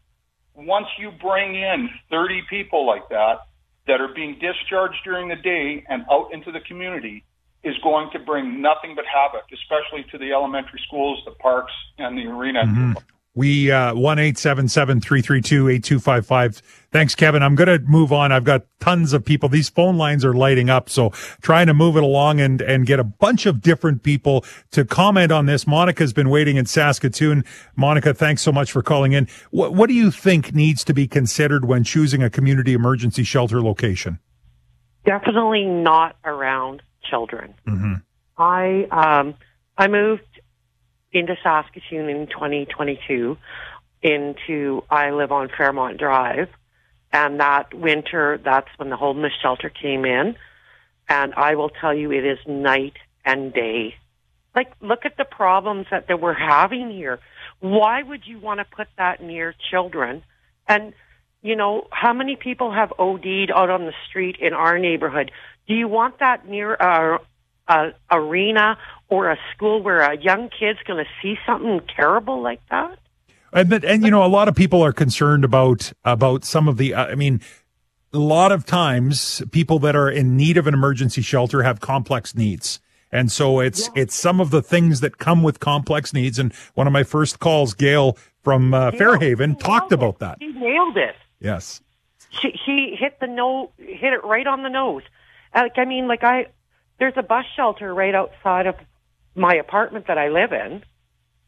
Once 0.54 0.88
you 1.00 1.12
bring 1.22 1.56
in 1.56 1.90
30 2.10 2.44
people 2.50 2.86
like 2.86 3.08
that, 3.10 3.40
that 3.88 4.00
are 4.02 4.14
being 4.14 4.40
discharged 4.40 4.98
during 5.04 5.28
the 5.28 5.36
day 5.36 5.84
and 5.90 6.06
out 6.12 6.34
into 6.34 6.52
the 6.52 6.60
community, 6.62 7.24
is 7.64 7.76
going 7.84 8.10
to 8.12 8.20
bring 8.20 8.62
nothing 8.62 8.96
but 8.96 9.06
havoc, 9.06 9.44
especially 9.54 10.04
to 10.12 10.18
the 10.18 10.32
elementary 10.32 10.82
schools, 10.88 11.22
the 11.26 11.32
parks, 11.32 11.74
and 11.98 12.18
the 12.18 12.26
arena. 12.26 12.64
Mm-hmm. 12.64 12.94
We 13.34 13.72
uh 13.72 13.96
one 13.96 14.20
eight 14.20 14.38
seven 14.38 14.68
seven 14.68 15.00
three 15.00 15.22
three 15.22 15.42
two 15.42 15.70
eight 15.70 15.86
two 15.86 16.00
five 16.00 16.26
five. 16.26 16.62
Thanks, 16.92 17.16
Kevin. 17.16 17.42
I'm 17.42 17.56
gonna 17.56 17.80
move 17.80 18.12
on. 18.12 18.34
I've 18.34 18.44
got 18.44 18.66
tons 18.82 19.14
of 19.14 19.24
people. 19.24 19.48
These 19.48 19.70
phone 19.70 19.98
lines 19.98 20.26
are 20.26 20.34
lighting 20.34 20.70
up, 20.70 20.90
so 20.90 21.12
trying 21.42 21.68
to 21.68 21.74
move 21.74 21.96
it 21.96 22.04
along 22.04 22.42
and 22.42 22.62
and 22.62 22.86
get 22.86 23.00
a 23.00 23.06
bunch 23.06 23.46
of 23.46 23.62
different 23.62 24.04
people 24.04 24.44
to 24.72 24.84
comment 24.84 25.32
on 25.32 25.46
this. 25.46 25.66
Monica's 25.66 26.12
been 26.12 26.30
waiting 26.30 26.58
in 26.58 26.66
Saskatoon. 26.66 27.46
Monica, 27.78 28.14
thanks 28.14 28.42
so 28.42 28.52
much 28.52 28.70
for 28.70 28.82
calling 28.84 29.14
in. 29.14 29.30
What 29.52 29.74
what 29.74 29.88
do 29.88 29.94
you 29.94 30.12
think 30.12 30.54
needs 30.54 30.84
to 30.84 30.94
be 30.94 31.08
considered 31.08 31.64
when 31.64 31.86
choosing 31.86 32.22
a 32.22 32.30
community 32.30 32.74
emergency 32.74 33.24
shelter 33.24 33.62
location? 33.62 34.20
Definitely 35.06 35.64
not 35.64 36.18
around 36.26 36.82
children. 37.10 37.54
Mm-hmm. 37.66 37.94
I 38.38 38.88
um 38.92 39.36
I 39.78 39.88
moved 39.88 40.24
into 41.12 41.36
Saskatoon 41.44 42.10
in 42.10 42.28
2022 42.28 43.38
into, 44.02 44.84
I 44.90 45.12
live 45.12 45.32
on 45.32 45.50
Fairmont 45.56 45.98
Drive. 45.98 46.50
And 47.14 47.40
that 47.40 47.74
winter, 47.74 48.40
that's 48.44 48.70
when 48.78 48.90
the 48.90 48.96
homeless 48.96 49.34
shelter 49.42 49.70
came 49.70 50.06
in. 50.06 50.36
And 51.10 51.34
I 51.34 51.56
will 51.56 51.70
tell 51.70 51.94
you, 51.94 52.12
it 52.12 52.26
is 52.26 52.40
night 52.48 52.94
and 53.26 53.54
day. 53.54 53.96
Like, 54.56 54.72
look 54.82 55.06
at 55.06 55.18
the 55.18 55.26
problems 55.26 55.88
that, 55.92 56.08
that 56.08 56.22
we're 56.22 56.34
having 56.34 56.90
here. 56.90 57.20
Why 57.60 58.02
would 58.02 58.26
you 58.26 58.40
want 58.40 58.60
to 58.60 58.66
put 58.66 58.88
that 58.98 59.22
near 59.22 59.54
children? 59.70 60.24
And, 60.68 60.94
you 61.42 61.56
know, 61.56 61.88
how 61.92 62.14
many 62.14 62.38
people 62.38 62.72
have 62.72 62.94
OD'd 62.98 63.52
out 63.54 63.70
on 63.70 63.86
the 63.86 63.94
street 64.10 64.38
in 64.40 64.54
our 64.54 64.80
neighborhood? 64.80 65.32
Do 65.68 65.74
you 65.74 65.88
want 65.88 66.20
that 66.20 66.48
near 66.48 66.74
a, 66.74 67.20
a 67.72 67.94
arena 68.12 68.78
or 69.10 69.32
a 69.32 69.38
school 69.54 69.82
where 69.82 70.00
a 70.00 70.18
young 70.18 70.50
kid's 70.50 70.80
going 70.86 71.04
to 71.04 71.10
see 71.22 71.38
something 71.46 71.82
terrible 71.96 72.42
like 72.42 72.62
that? 72.70 72.98
And, 73.54 73.72
and 73.84 74.04
you 74.04 74.12
know, 74.12 74.26
a 74.26 74.28
lot 74.28 74.48
of 74.48 74.56
people 74.56 74.82
are 74.82 74.94
concerned 74.94 75.44
about 75.44 75.92
about 76.06 76.46
some 76.46 76.68
of 76.68 76.78
the. 76.78 76.94
Uh, 76.94 77.08
I 77.08 77.16
mean, 77.16 77.42
a 78.14 78.18
lot 78.18 78.52
of 78.52 78.66
times 78.66 79.42
people 79.52 79.80
that 79.80 79.96
are 79.96 80.10
in 80.10 80.38
need 80.38 80.58
of 80.58 80.68
an 80.68 80.74
emergency 80.74 81.22
shelter 81.22 81.64
have 81.64 81.80
complex 81.82 82.36
needs. 82.36 82.80
And 83.12 83.30
so 83.30 83.60
it's 83.60 83.88
yeah. 83.88 84.04
it's 84.04 84.16
some 84.16 84.40
of 84.40 84.52
the 84.52 84.62
things 84.62 85.02
that 85.02 85.18
come 85.18 85.44
with 85.44 85.60
complex 85.60 86.14
needs. 86.14 86.40
And 86.40 86.54
one 86.76 86.88
of 86.88 86.94
my 86.94 87.04
first 87.04 87.40
calls, 87.40 87.74
Gail 87.74 88.18
from 88.42 88.74
uh, 88.74 88.92
Fairhaven, 88.92 89.56
talked 89.58 89.92
about 89.92 90.20
that. 90.20 90.38
He 90.40 90.48
nailed 90.48 90.96
it. 90.96 91.16
Yes, 91.42 91.82
she, 92.30 92.58
he 92.66 92.96
hit 92.98 93.20
the 93.20 93.28
no, 93.28 93.72
hit 93.78 94.14
it 94.14 94.24
right 94.24 94.48
on 94.48 94.64
the 94.64 94.70
nose. 94.70 95.04
Like 95.54 95.78
I 95.78 95.86
mean, 95.86 96.08
like 96.08 96.24
I, 96.24 96.48
there's 97.02 97.14
a 97.18 97.24
bus 97.24 97.46
shelter 97.56 97.92
right 97.92 98.14
outside 98.14 98.68
of 98.68 98.76
my 99.34 99.56
apartment 99.56 100.06
that 100.08 100.20
I 100.20 100.30
live 100.30 100.52
in, 100.52 100.84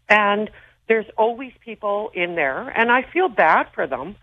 and 0.09 0.49
there's 0.87 1.05
always 1.15 1.51
people 1.63 2.09
in 2.15 2.33
there, 2.33 2.67
and 2.67 2.91
I 2.91 3.03
feel 3.13 3.29
bad 3.29 3.67
for 3.75 3.85
them. 3.85 4.15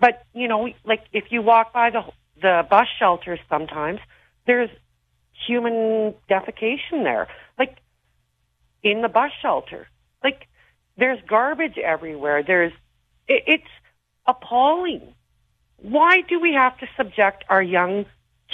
But 0.00 0.24
you 0.32 0.48
know, 0.48 0.70
like 0.82 1.04
if 1.12 1.24
you 1.28 1.42
walk 1.42 1.74
by 1.74 1.90
the 1.90 2.00
the 2.40 2.62
bus 2.70 2.86
shelters, 2.98 3.38
sometimes 3.50 4.00
there's 4.46 4.70
human 5.46 6.14
defecation 6.30 7.04
there, 7.04 7.28
like 7.58 7.76
in 8.82 9.02
the 9.02 9.08
bus 9.08 9.30
shelter. 9.42 9.86
Like 10.24 10.48
there's 10.96 11.18
garbage 11.28 11.76
everywhere. 11.76 12.42
There's 12.42 12.72
it, 13.28 13.42
it's 13.46 13.72
appalling. 14.26 15.02
Why 15.76 16.22
do 16.26 16.40
we 16.40 16.54
have 16.54 16.78
to 16.78 16.86
subject 16.96 17.44
our 17.50 17.62
young 17.62 18.06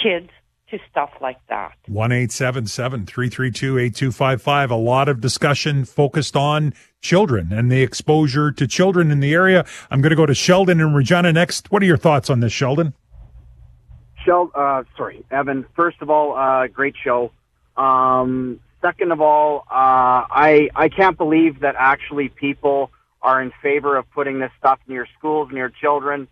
kids 0.03 0.31
to 0.71 0.79
stuff 0.89 1.11
like 1.21 1.37
that. 1.49 1.73
1 1.87 2.09
332 2.09 3.77
8255. 3.77 4.71
A 4.71 4.75
lot 4.75 5.09
of 5.09 5.21
discussion 5.21 5.85
focused 5.85 6.35
on 6.35 6.73
children 7.01 7.51
and 7.51 7.71
the 7.71 7.81
exposure 7.81 8.51
to 8.51 8.67
children 8.67 9.11
in 9.11 9.19
the 9.19 9.33
area. 9.33 9.65
I'm 9.89 10.01
going 10.01 10.11
to 10.11 10.15
go 10.15 10.25
to 10.25 10.33
Sheldon 10.33 10.79
and 10.81 10.95
Regina 10.95 11.31
next. 11.33 11.71
What 11.71 11.81
are 11.81 11.85
your 11.85 11.97
thoughts 11.97 12.29
on 12.29 12.39
this, 12.39 12.53
Sheldon? 12.53 12.93
Sheldon, 14.25 14.51
uh, 14.55 14.83
sorry, 14.97 15.23
Evan. 15.31 15.65
First 15.75 16.01
of 16.01 16.09
all, 16.09 16.35
uh, 16.35 16.67
great 16.67 16.95
show. 17.03 17.31
Um, 17.77 18.59
second 18.81 19.11
of 19.11 19.21
all, 19.21 19.65
uh, 19.69 20.27
I 20.29 20.69
I 20.75 20.89
can't 20.89 21.17
believe 21.17 21.61
that 21.61 21.75
actually 21.77 22.29
people 22.29 22.91
are 23.21 23.41
in 23.41 23.51
favor 23.61 23.97
of 23.97 24.09
putting 24.11 24.39
this 24.39 24.51
stuff 24.59 24.79
near 24.87 25.07
schools, 25.17 25.49
near 25.51 25.69
children. 25.69 26.27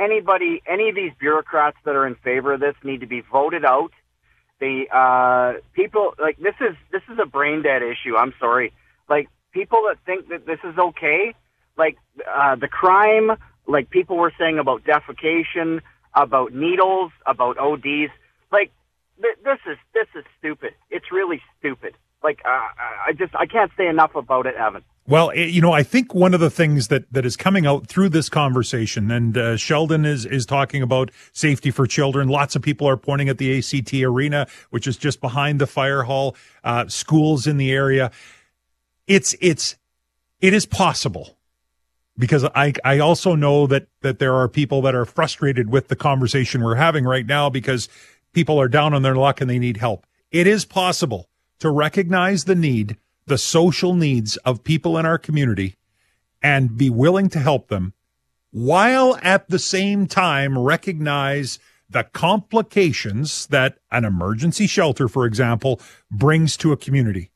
Anybody, 0.00 0.62
any 0.66 0.88
of 0.88 0.94
these 0.94 1.12
bureaucrats 1.20 1.76
that 1.84 1.94
are 1.94 2.06
in 2.06 2.14
favor 2.16 2.54
of 2.54 2.60
this 2.60 2.74
need 2.82 3.00
to 3.00 3.06
be 3.06 3.20
voted 3.20 3.66
out. 3.66 3.92
The 4.58 4.84
uh, 4.90 5.60
people 5.74 6.14
like 6.18 6.38
this 6.38 6.54
is 6.60 6.74
this 6.90 7.02
is 7.12 7.18
a 7.22 7.26
brain 7.26 7.62
dead 7.62 7.82
issue. 7.82 8.16
I'm 8.16 8.32
sorry. 8.40 8.72
Like 9.10 9.28
people 9.52 9.78
that 9.88 9.98
think 10.06 10.28
that 10.30 10.46
this 10.46 10.58
is 10.64 10.78
okay, 10.78 11.34
like 11.76 11.98
uh, 12.26 12.56
the 12.56 12.68
crime, 12.68 13.32
like 13.66 13.90
people 13.90 14.16
were 14.16 14.32
saying 14.38 14.58
about 14.58 14.84
defecation, 14.84 15.80
about 16.14 16.54
needles, 16.54 17.12
about 17.26 17.58
ODs. 17.58 18.12
Like 18.50 18.72
th- 19.20 19.38
this 19.44 19.58
is 19.70 19.78
this 19.92 20.08
is 20.14 20.24
stupid. 20.38 20.72
It's 20.90 21.12
really 21.12 21.42
stupid. 21.58 21.94
Like 22.22 22.40
uh, 22.44 22.48
I 22.48 23.12
just 23.18 23.34
I 23.34 23.46
can't 23.46 23.70
say 23.76 23.86
enough 23.86 24.14
about 24.14 24.46
it, 24.46 24.54
Evan. 24.56 24.82
Well, 25.10 25.34
you 25.34 25.60
know, 25.60 25.72
I 25.72 25.82
think 25.82 26.14
one 26.14 26.34
of 26.34 26.40
the 26.40 26.50
things 26.50 26.86
that, 26.86 27.12
that 27.12 27.26
is 27.26 27.36
coming 27.36 27.66
out 27.66 27.88
through 27.88 28.10
this 28.10 28.28
conversation, 28.28 29.10
and 29.10 29.36
uh, 29.36 29.56
Sheldon 29.56 30.04
is 30.04 30.24
is 30.24 30.46
talking 30.46 30.82
about 30.82 31.10
safety 31.32 31.72
for 31.72 31.84
children. 31.84 32.28
Lots 32.28 32.54
of 32.54 32.62
people 32.62 32.88
are 32.88 32.96
pointing 32.96 33.28
at 33.28 33.38
the 33.38 33.58
ACT 33.58 33.92
Arena, 33.92 34.46
which 34.70 34.86
is 34.86 34.96
just 34.96 35.20
behind 35.20 35.60
the 35.60 35.66
fire 35.66 36.04
hall. 36.04 36.36
Uh, 36.62 36.86
schools 36.86 37.48
in 37.48 37.56
the 37.56 37.72
area. 37.72 38.12
It's 39.08 39.34
it's 39.40 39.74
it 40.40 40.54
is 40.54 40.64
possible 40.64 41.36
because 42.16 42.44
I 42.44 42.74
I 42.84 43.00
also 43.00 43.34
know 43.34 43.66
that 43.66 43.88
that 44.02 44.20
there 44.20 44.36
are 44.36 44.46
people 44.46 44.80
that 44.82 44.94
are 44.94 45.04
frustrated 45.04 45.70
with 45.70 45.88
the 45.88 45.96
conversation 45.96 46.62
we're 46.62 46.76
having 46.76 47.04
right 47.04 47.26
now 47.26 47.50
because 47.50 47.88
people 48.32 48.60
are 48.60 48.68
down 48.68 48.94
on 48.94 49.02
their 49.02 49.16
luck 49.16 49.40
and 49.40 49.50
they 49.50 49.58
need 49.58 49.78
help. 49.78 50.06
It 50.30 50.46
is 50.46 50.64
possible 50.64 51.28
to 51.58 51.68
recognize 51.68 52.44
the 52.44 52.54
need, 52.54 52.96
the 53.26 53.38
social 53.38 53.94
needs 53.94 54.36
of 54.38 54.64
people 54.64 54.98
in 54.98 55.06
our 55.06 55.18
community 55.18 55.76
and 56.42 56.76
be 56.76 56.90
willing 56.90 57.28
to 57.28 57.38
help 57.38 57.68
them 57.68 57.92
while 58.50 59.18
at 59.22 59.48
the 59.48 59.58
same 59.58 60.06
time 60.06 60.58
recognize 60.58 61.58
the 61.88 62.04
complications 62.04 63.46
that 63.48 63.78
an 63.90 64.04
emergency 64.04 64.66
shelter, 64.66 65.08
for 65.08 65.26
example, 65.26 65.80
brings 66.10 66.56
to 66.56 66.72
a 66.72 66.76
community. 66.76 67.30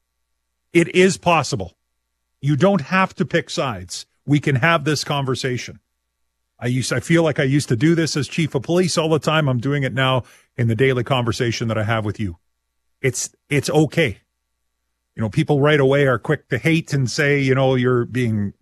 It 0.72 0.94
is 0.94 1.16
possible. 1.16 1.76
You 2.40 2.56
don't 2.56 2.82
have 2.82 3.14
to 3.14 3.24
pick 3.24 3.50
sides. 3.50 4.06
We 4.26 4.40
can 4.40 4.56
have 4.56 4.84
this 4.84 5.04
conversation. 5.04 5.80
I 6.58 6.66
used, 6.66 6.92
I 6.92 7.00
feel 7.00 7.22
like 7.22 7.40
I 7.40 7.44
used 7.44 7.68
to 7.68 7.76
do 7.76 7.94
this 7.94 8.16
as 8.16 8.28
chief 8.28 8.54
of 8.54 8.62
police 8.62 8.96
all 8.96 9.08
the 9.08 9.18
time. 9.18 9.48
I'm 9.48 9.58
doing 9.58 9.82
it 9.82 9.92
now 9.92 10.22
in 10.56 10.68
the 10.68 10.76
daily 10.76 11.04
conversation 11.04 11.68
that 11.68 11.78
I 11.78 11.84
have 11.84 12.04
with 12.04 12.20
you. 12.20 12.38
It's, 13.00 13.34
it's 13.48 13.68
okay. 13.68 14.20
You 15.16 15.22
know, 15.22 15.28
people 15.28 15.60
right 15.60 15.78
away 15.78 16.06
are 16.06 16.18
quick 16.18 16.48
to 16.48 16.58
hate 16.58 16.92
and 16.92 17.10
say, 17.10 17.40
you 17.40 17.54
know, 17.54 17.76
you're 17.76 18.04
being 18.04 18.52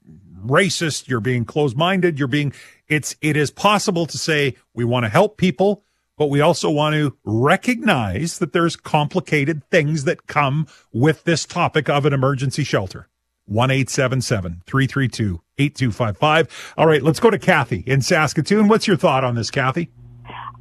racist, 0.44 1.08
you're 1.08 1.20
being 1.20 1.44
closed 1.44 1.76
minded, 1.76 2.18
you're 2.18 2.28
being, 2.28 2.52
it's, 2.88 3.16
it 3.22 3.36
is 3.36 3.50
possible 3.50 4.06
to 4.06 4.18
say 4.18 4.56
we 4.74 4.84
want 4.84 5.04
to 5.04 5.08
help 5.08 5.38
people, 5.38 5.84
but 6.18 6.26
we 6.26 6.40
also 6.40 6.70
want 6.70 6.94
to 6.94 7.16
recognize 7.24 8.38
that 8.38 8.52
there's 8.52 8.76
complicated 8.76 9.62
things 9.70 10.04
that 10.04 10.26
come 10.26 10.66
with 10.92 11.24
this 11.24 11.46
topic 11.46 11.88
of 11.88 12.04
an 12.04 12.12
emergency 12.12 12.64
shelter. 12.64 13.08
1 13.46 13.68
332 13.68 15.40
8255. 15.58 16.74
All 16.76 16.86
right, 16.86 17.02
let's 17.02 17.20
go 17.20 17.30
to 17.30 17.38
Kathy 17.38 17.82
in 17.86 18.00
Saskatoon. 18.02 18.68
What's 18.68 18.86
your 18.86 18.96
thought 18.96 19.24
on 19.24 19.34
this, 19.34 19.50
Kathy? 19.50 19.90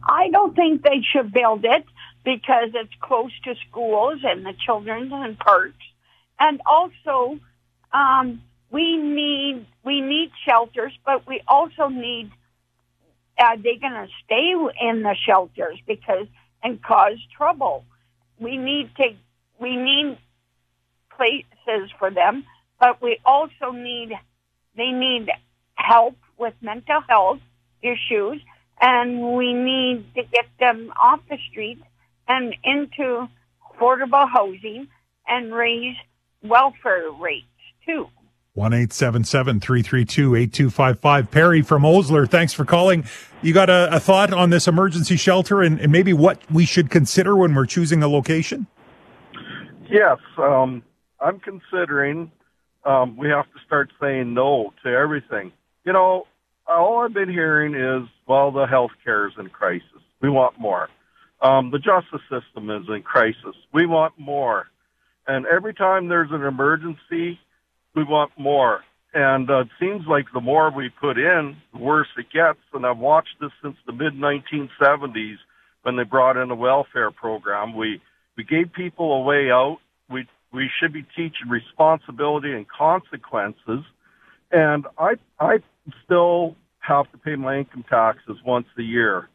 I 0.03 0.29
don't 0.31 0.55
think 0.55 0.83
they 0.83 1.01
should 1.11 1.31
build 1.31 1.63
it 1.63 1.85
because 2.23 2.69
it's 2.73 2.93
close 3.01 3.31
to 3.43 3.55
schools 3.69 4.19
and 4.23 4.45
the 4.45 4.53
children's 4.65 5.11
and 5.13 5.37
parks. 5.37 5.83
And 6.39 6.61
also, 6.65 7.39
um, 7.91 8.41
we 8.69 8.97
need 8.97 9.65
we 9.83 10.01
need 10.01 10.31
shelters, 10.47 10.93
but 11.05 11.27
we 11.27 11.41
also 11.47 11.87
need. 11.87 12.31
Are 13.39 13.57
they 13.57 13.77
going 13.77 13.93
to 13.93 14.07
stay 14.25 14.53
in 14.81 15.01
the 15.01 15.15
shelters 15.25 15.79
because 15.87 16.27
and 16.63 16.81
cause 16.81 17.17
trouble? 17.35 17.85
We 18.39 18.57
need 18.57 18.91
to 18.97 19.15
we 19.59 19.75
need 19.75 20.17
places 21.15 21.91
for 21.97 22.11
them, 22.11 22.45
but 22.79 23.01
we 23.01 23.19
also 23.25 23.71
need 23.71 24.11
they 24.75 24.91
need 24.91 25.29
help 25.75 26.15
with 26.37 26.53
mental 26.61 27.01
health 27.07 27.39
issues, 27.81 28.41
and 28.79 29.33
we 29.33 29.53
need 29.53 30.13
to 30.15 30.23
get 30.23 30.45
them 30.59 30.93
off 30.99 31.19
the 31.29 31.37
streets 31.49 31.83
and 32.27 32.55
into 32.63 33.27
affordable 33.81 34.29
housing 34.29 34.87
and 35.27 35.53
raise 35.53 35.95
welfare 36.43 37.11
rates 37.19 37.45
too. 37.85 38.07
One 38.53 38.73
eight 38.73 38.91
seven 38.91 39.23
seven 39.23 39.61
three 39.61 39.81
three 39.81 40.03
two 40.03 40.35
eight 40.35 40.51
two 40.51 40.69
five 40.69 40.99
five. 40.99 41.31
Perry 41.31 41.61
from 41.61 41.85
Osler, 41.85 42.25
thanks 42.25 42.53
for 42.53 42.65
calling. 42.65 43.05
You 43.41 43.53
got 43.53 43.69
a, 43.69 43.95
a 43.95 43.99
thought 43.99 44.33
on 44.33 44.49
this 44.49 44.67
emergency 44.67 45.15
shelter 45.15 45.61
and, 45.61 45.79
and, 45.79 45.91
maybe 45.91 46.11
what 46.13 46.39
we 46.51 46.65
should 46.65 46.89
consider 46.89 47.35
when 47.35 47.55
we're 47.55 47.65
choosing 47.65 48.03
a 48.03 48.07
location? 48.07 48.67
Yes, 49.89 50.17
um, 50.37 50.83
I'm 51.19 51.39
considering 51.39 52.31
um, 52.85 53.17
we 53.17 53.29
have 53.29 53.45
to 53.45 53.59
start 53.65 53.91
saying 54.01 54.33
no 54.33 54.73
to 54.83 54.89
everything. 54.89 55.51
You 55.85 55.93
know, 55.93 56.27
all 56.67 56.99
I've 56.99 57.13
been 57.13 57.29
hearing 57.29 57.73
is, 57.73 58.07
well, 58.27 58.51
the 58.51 58.65
health 58.65 58.91
care 59.03 59.27
is 59.27 59.33
in 59.39 59.49
crisis. 59.49 59.87
We 60.21 60.29
want 60.29 60.59
more. 60.59 60.89
Um, 61.41 61.71
the 61.71 61.79
justice 61.79 62.21
system 62.29 62.69
is 62.69 62.87
in 62.87 63.01
crisis. 63.01 63.55
We 63.73 63.85
want 63.85 64.13
more. 64.17 64.67
And 65.27 65.45
every 65.45 65.73
time 65.73 66.07
there's 66.07 66.31
an 66.31 66.43
emergency, 66.43 67.39
we 67.95 68.03
want 68.03 68.31
more. 68.37 68.81
And 69.13 69.49
uh, 69.49 69.61
it 69.61 69.67
seems 69.79 70.05
like 70.07 70.25
the 70.33 70.39
more 70.39 70.71
we 70.71 70.89
put 70.89 71.17
in, 71.17 71.57
the 71.73 71.79
worse 71.79 72.07
it 72.17 72.27
gets. 72.31 72.59
And 72.73 72.85
I've 72.85 72.97
watched 72.97 73.35
this 73.41 73.51
since 73.61 73.75
the 73.85 73.91
mid 73.91 74.13
1970s 74.13 75.37
when 75.83 75.95
they 75.97 76.03
brought 76.03 76.37
in 76.37 76.49
a 76.51 76.55
welfare 76.55 77.11
program. 77.11 77.75
We 77.75 78.01
we 78.37 78.43
gave 78.43 78.71
people 78.71 79.13
a 79.13 79.21
way 79.21 79.51
out. 79.51 79.79
We 80.09 80.27
we 80.53 80.69
should 80.79 80.93
be 80.93 81.03
teaching 81.15 81.49
responsibility 81.49 82.53
and 82.53 82.65
consequences. 82.67 83.83
And 84.51 84.85
I 84.97 85.15
I 85.39 85.57
still 86.05 86.55
have 86.79 87.11
to 87.11 87.17
pay 87.17 87.35
my 87.35 87.57
income 87.57 87.83
taxes 87.89 88.37
once 88.45 88.67
a 88.77 88.81
year 88.81 89.27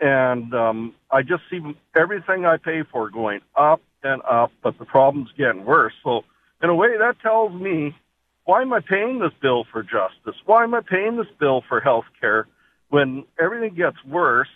and 0.00 0.54
um, 0.54 0.94
I 1.10 1.22
just 1.22 1.42
see 1.50 1.60
everything 1.94 2.46
I 2.46 2.56
pay 2.56 2.82
for 2.90 3.10
going 3.10 3.40
up 3.54 3.82
and 4.02 4.22
up, 4.22 4.50
but 4.62 4.78
the 4.78 4.86
problem's 4.86 5.30
getting 5.36 5.64
worse. 5.64 5.92
So, 6.02 6.24
in 6.62 6.70
a 6.70 6.74
way, 6.74 6.96
that 6.98 7.20
tells 7.22 7.52
me 7.52 7.94
why 8.44 8.62
am 8.62 8.72
I 8.72 8.80
paying 8.80 9.18
this 9.18 9.32
bill 9.40 9.64
for 9.70 9.82
justice? 9.82 10.40
Why 10.46 10.64
am 10.64 10.74
I 10.74 10.80
paying 10.80 11.16
this 11.16 11.28
bill 11.38 11.62
for 11.68 11.80
health 11.80 12.06
care 12.20 12.46
when 12.88 13.24
everything 13.38 13.74
gets 13.74 14.02
worse? 14.04 14.48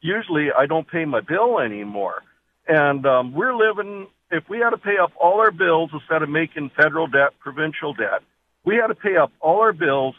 Usually, 0.00 0.48
I 0.50 0.66
don't 0.66 0.88
pay 0.88 1.04
my 1.04 1.20
bill 1.20 1.58
anymore, 1.58 2.22
and 2.66 3.04
um, 3.06 3.32
we're 3.32 3.54
living. 3.54 4.06
If 4.30 4.48
we 4.48 4.58
had 4.58 4.70
to 4.70 4.78
pay 4.78 4.98
up 4.98 5.12
all 5.20 5.40
our 5.40 5.50
bills 5.50 5.90
instead 5.92 6.22
of 6.22 6.28
making 6.28 6.70
federal 6.76 7.06
debt, 7.06 7.30
provincial 7.40 7.94
debt, 7.94 8.22
we 8.64 8.76
had 8.76 8.88
to 8.88 8.94
pay 8.94 9.16
up 9.16 9.32
all 9.40 9.60
our 9.60 9.72
bills 9.72 10.14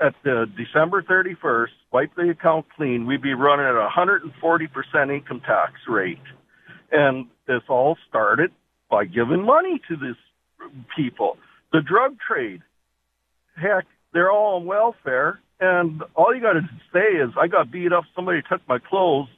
at 0.00 0.14
the 0.24 0.46
December 0.56 1.02
31st, 1.02 1.68
wipe 1.92 2.14
the 2.16 2.30
account 2.30 2.66
clean, 2.76 3.06
we'd 3.06 3.22
be 3.22 3.34
running 3.34 3.66
at 3.66 3.74
a 3.74 3.88
140% 3.94 5.14
income 5.14 5.40
tax 5.40 5.72
rate. 5.88 6.18
And 6.90 7.26
this 7.46 7.62
all 7.68 7.96
started 8.08 8.50
by 8.90 9.04
giving 9.04 9.44
money 9.44 9.80
to 9.88 9.96
these 9.96 10.16
people. 10.96 11.36
The 11.72 11.80
drug 11.82 12.16
trade, 12.26 12.62
heck, 13.56 13.84
they're 14.12 14.30
all 14.30 14.56
on 14.56 14.66
welfare. 14.66 15.40
And 15.60 16.02
all 16.14 16.34
you 16.34 16.40
got 16.40 16.54
to 16.54 16.68
say 16.92 17.16
is, 17.18 17.30
I 17.38 17.46
got 17.46 17.70
beat 17.70 17.92
up, 17.92 18.04
somebody 18.16 18.40
took 18.50 18.66
my 18.66 18.78
clothes. 18.78 19.28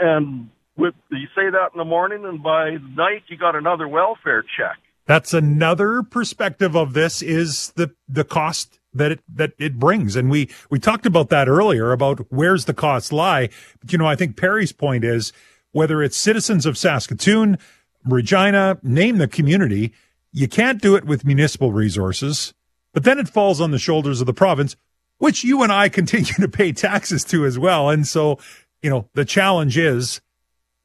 And 0.00 0.50
with, 0.76 0.94
you 1.10 1.26
say 1.34 1.50
that 1.50 1.70
in 1.74 1.78
the 1.78 1.84
morning, 1.84 2.24
and 2.24 2.42
by 2.42 2.76
night, 2.96 3.24
you 3.26 3.36
got 3.36 3.56
another 3.56 3.88
welfare 3.88 4.42
check. 4.42 4.78
That's 5.06 5.34
another 5.34 6.02
perspective 6.02 6.76
of 6.76 6.92
this 6.92 7.22
is 7.22 7.72
the, 7.72 7.92
the 8.08 8.24
cost 8.24 8.77
that 8.92 9.12
it, 9.12 9.20
that 9.32 9.52
it 9.58 9.78
brings. 9.78 10.16
And 10.16 10.30
we, 10.30 10.48
we 10.70 10.78
talked 10.78 11.06
about 11.06 11.28
that 11.30 11.48
earlier 11.48 11.92
about 11.92 12.26
where's 12.30 12.64
the 12.64 12.74
cost 12.74 13.12
lie. 13.12 13.48
But, 13.80 13.92
you 13.92 13.98
know, 13.98 14.06
I 14.06 14.16
think 14.16 14.36
Perry's 14.36 14.72
point 14.72 15.04
is 15.04 15.32
whether 15.72 16.02
it's 16.02 16.16
citizens 16.16 16.66
of 16.66 16.78
Saskatoon, 16.78 17.58
Regina, 18.04 18.78
name 18.82 19.18
the 19.18 19.28
community, 19.28 19.92
you 20.32 20.48
can't 20.48 20.80
do 20.80 20.94
it 20.96 21.04
with 21.04 21.24
municipal 21.24 21.72
resources, 21.72 22.54
but 22.92 23.04
then 23.04 23.18
it 23.18 23.28
falls 23.28 23.60
on 23.60 23.70
the 23.70 23.78
shoulders 23.78 24.20
of 24.20 24.26
the 24.26 24.34
province, 24.34 24.76
which 25.18 25.44
you 25.44 25.62
and 25.62 25.72
I 25.72 25.88
continue 25.88 26.34
to 26.34 26.48
pay 26.48 26.72
taxes 26.72 27.24
to 27.26 27.44
as 27.44 27.58
well. 27.58 27.90
And 27.90 28.06
so, 28.06 28.38
you 28.82 28.90
know, 28.90 29.08
the 29.14 29.24
challenge 29.24 29.76
is 29.76 30.20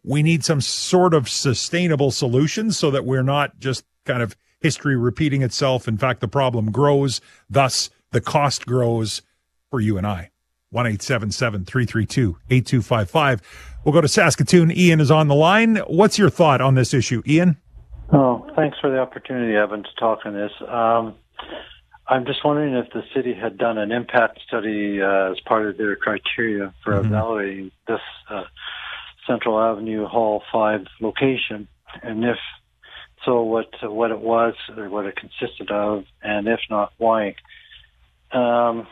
we 0.04 0.22
need 0.22 0.44
some 0.44 0.62
sort 0.62 1.14
of 1.14 1.30
sustainable 1.30 2.12
solutions 2.12 2.78
so 2.78 2.92
that 2.92 3.06
we're 3.06 3.24
not 3.24 3.60
just 3.60 3.86
kind 4.06 4.22
of 4.22 4.36
history 4.60 4.96
repeating 4.96 5.42
itself. 5.42 5.88
In 5.88 5.98
fact, 5.98 6.20
the 6.20 6.28
problem 6.28 6.72
grows. 6.72 7.22
Thus, 7.50 7.90
the 8.14 8.22
cost 8.22 8.66
grows 8.66 9.22
for 9.70 9.82
you 9.82 9.98
and 9.98 10.08
I. 10.08 10.30
1 10.70 10.86
332 10.98 12.38
8255. 12.50 13.42
We'll 13.84 13.94
go 13.94 14.02
to 14.02 14.08
Saskatoon. 14.08 14.72
Ian 14.72 15.02
is 15.02 15.12
on 15.12 15.28
the 15.28 15.36
line. 15.36 15.76
What's 15.88 16.18
your 16.18 16.30
thought 16.30 16.62
on 16.62 16.76
this 16.76 16.94
issue, 16.94 17.22
Ian? 17.28 17.58
Oh, 18.12 18.48
thanks 18.56 18.78
for 18.80 18.90
the 18.90 19.00
opportunity, 19.00 19.56
Evan, 19.56 19.84
to 19.84 19.90
talk 20.00 20.20
on 20.26 20.34
this. 20.34 20.52
Um, 20.68 21.16
I'm 22.08 22.26
just 22.26 22.44
wondering 22.44 22.76
if 22.76 22.92
the 22.92 23.04
city 23.16 23.34
had 23.34 23.58
done 23.58 23.78
an 23.78 23.92
impact 23.92 24.40
study 24.48 25.02
uh, 25.02 25.32
as 25.32 25.40
part 25.42 25.68
of 25.68 25.78
their 25.78 25.96
criteria 25.96 26.74
for 26.84 26.94
Mhm. 26.94 27.06
evaluating 27.06 27.72
this 27.88 28.02
uh, 28.30 28.44
Central 29.28 29.60
Avenue 29.60 30.06
Hall 30.06 30.44
5 30.52 30.86
location, 31.02 31.68
and 32.02 32.24
if 32.26 32.38
so, 33.26 33.42
what 33.44 33.68
what 33.84 34.12
it 34.12 34.20
was 34.20 34.54
or 34.76 34.90
what 34.90 35.06
it 35.06 35.16
consisted 35.16 35.72
of, 35.72 36.04
and 36.22 36.48
if 36.48 36.60
not, 36.70 36.92
why. 36.98 37.36
Um, 38.34 38.88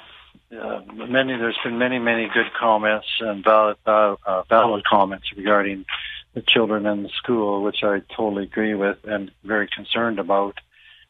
uh, 0.52 0.82
many 0.94 1.38
there's 1.38 1.58
been 1.64 1.78
many 1.78 1.98
many 1.98 2.28
good 2.34 2.52
comments 2.60 3.08
and 3.20 3.44
valid 3.44 3.78
uh, 3.86 4.16
uh, 4.26 4.44
valid 4.50 4.84
comments 4.86 5.26
regarding 5.36 5.86
the 6.34 6.42
children 6.42 6.86
in 6.86 7.04
the 7.04 7.10
school, 7.10 7.64
which 7.64 7.84
I 7.84 8.02
totally 8.16 8.44
agree 8.44 8.76
with 8.76 8.98
and 9.04 9.32
very 9.44 9.68
concerned 9.74 10.20
about, 10.20 10.56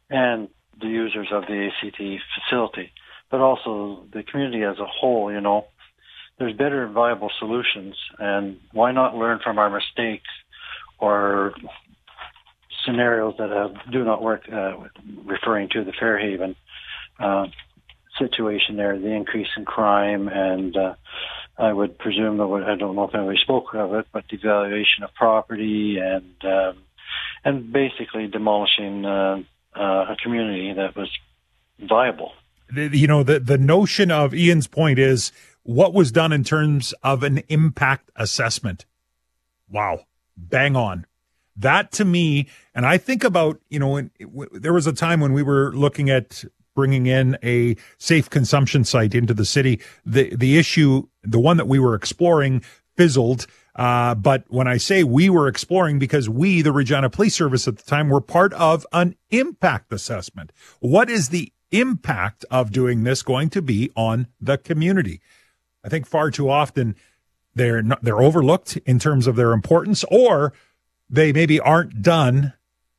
and 0.10 0.48
the 0.80 0.88
users 0.88 1.28
of 1.32 1.44
the 1.44 1.70
ACT 1.70 2.02
facility, 2.36 2.92
but 3.30 3.42
also 3.42 4.06
the 4.14 4.24
community 4.24 4.64
as 4.64 4.80
a 4.80 4.86
whole. 4.86 5.32
You 5.32 5.42
know, 5.42 5.66
there's 6.40 6.56
better 6.56 6.86
and 6.86 6.94
viable 6.94 7.32
solutions, 7.40 7.96
and 8.20 8.60
why 8.72 8.92
not 8.92 9.16
learn 9.16 9.40
from 9.44 9.60
our 9.60 9.70
mistakes 9.70 10.30
or 11.00 11.54
scenarios 12.86 13.36
that 13.38 13.52
uh, 13.52 13.70
do 13.92 14.04
not 14.04 14.22
work, 14.22 14.48
uh, 14.52 14.74
referring 15.26 15.70
to 15.70 15.84
the 15.84 15.94
Fairhaven 16.00 16.56
uh, 17.20 17.48
situation 18.18 18.78
there, 18.78 18.98
the 18.98 19.14
increase 19.14 19.48
in 19.58 19.66
crime, 19.66 20.28
and 20.28 20.76
uh, 20.76 20.96
I 21.58 21.72
would 21.72 21.98
presume 21.98 22.38
that 22.38 22.66
I 22.68 22.76
don't 22.76 22.96
know 22.96 23.06
if 23.06 23.16
anybody 23.16 23.40
spoke 23.42 23.74
of 23.74 23.94
it, 23.94 24.08
but 24.12 24.28
devaluation 24.28 25.04
of 25.04 25.14
property 25.14 25.98
and 25.98 26.34
um, 26.44 26.84
and 27.44 27.72
basically 27.72 28.28
demolishing 28.28 29.06
uh, 29.06 29.44
uh, 29.76 29.82
a 29.82 30.16
community 30.22 30.74
that 30.74 30.96
was 30.96 31.10
viable. 31.80 32.34
You 32.76 33.08
know 33.08 33.24
the 33.24 33.40
the 33.40 33.58
notion 33.58 34.12
of 34.12 34.34
Ian's 34.34 34.68
point 34.68 34.98
is 35.00 35.32
what 35.64 35.94
was 35.94 36.12
done 36.12 36.32
in 36.32 36.44
terms 36.44 36.94
of 37.04 37.24
an 37.24 37.40
impact 37.50 38.10
assessment. 38.16 38.86
Wow, 39.70 40.06
bang 40.38 40.76
on. 40.76 41.06
That 41.56 41.92
to 41.94 42.06
me, 42.06 42.48
and 42.74 42.86
I 42.86 42.98
think 42.98 43.24
about 43.24 43.60
you 43.70 43.80
know 43.80 43.90
when, 43.90 44.12
w- 44.20 44.50
there 44.54 44.74
was 44.74 44.88
a 44.88 44.94
time 44.94 45.20
when 45.20 45.34
we 45.34 45.44
were 45.44 45.74
looking 45.74 46.10
at 46.10 46.46
bringing 46.82 47.06
in 47.06 47.38
a 47.44 47.76
safe 48.00 48.28
consumption 48.28 48.84
site 48.84 49.14
into 49.14 49.36
the 49.36 49.46
city. 49.46 49.80
The 50.04 50.36
the 50.36 50.58
issue, 50.58 51.04
the 51.22 51.40
one 51.40 51.58
that 51.58 51.68
we 51.68 51.78
were 51.78 51.94
exploring, 51.94 52.64
fizzled. 52.98 53.46
Uh, 53.76 54.16
but 54.16 54.46
when 54.48 54.68
I 54.68 54.78
say 54.78 55.04
we 55.04 55.30
were 55.30 55.48
exploring, 55.48 56.00
because 56.00 56.28
we, 56.28 56.64
the 56.64 56.72
Regina 56.72 57.08
Police 57.12 57.36
Service 57.36 57.68
at 57.68 57.78
the 57.78 57.84
time, 57.84 58.10
were 58.10 58.20
part 58.20 58.52
of 58.54 58.88
an 58.94 59.16
impact 59.30 59.94
assessment. 59.94 60.52
What 60.80 61.08
is 61.08 61.30
the 61.30 61.54
impact 61.70 62.46
of 62.50 62.72
doing 62.72 63.04
this 63.04 63.22
going 63.22 63.52
to 63.52 63.62
be 63.62 63.92
on 63.96 64.26
the 64.42 64.58
community? 64.58 65.22
I 65.86 65.90
think 65.90 66.08
far 66.08 66.32
too 66.32 66.50
often 66.50 66.96
they're 67.54 67.84
not, 67.84 68.04
they're 68.04 68.24
overlooked 68.24 68.78
in 68.88 68.98
terms 68.98 69.28
of 69.28 69.36
their 69.36 69.52
importance, 69.54 70.04
or 70.10 70.52
they 71.12 71.32
maybe 71.32 71.60
aren't 71.60 72.02
done, 72.02 72.54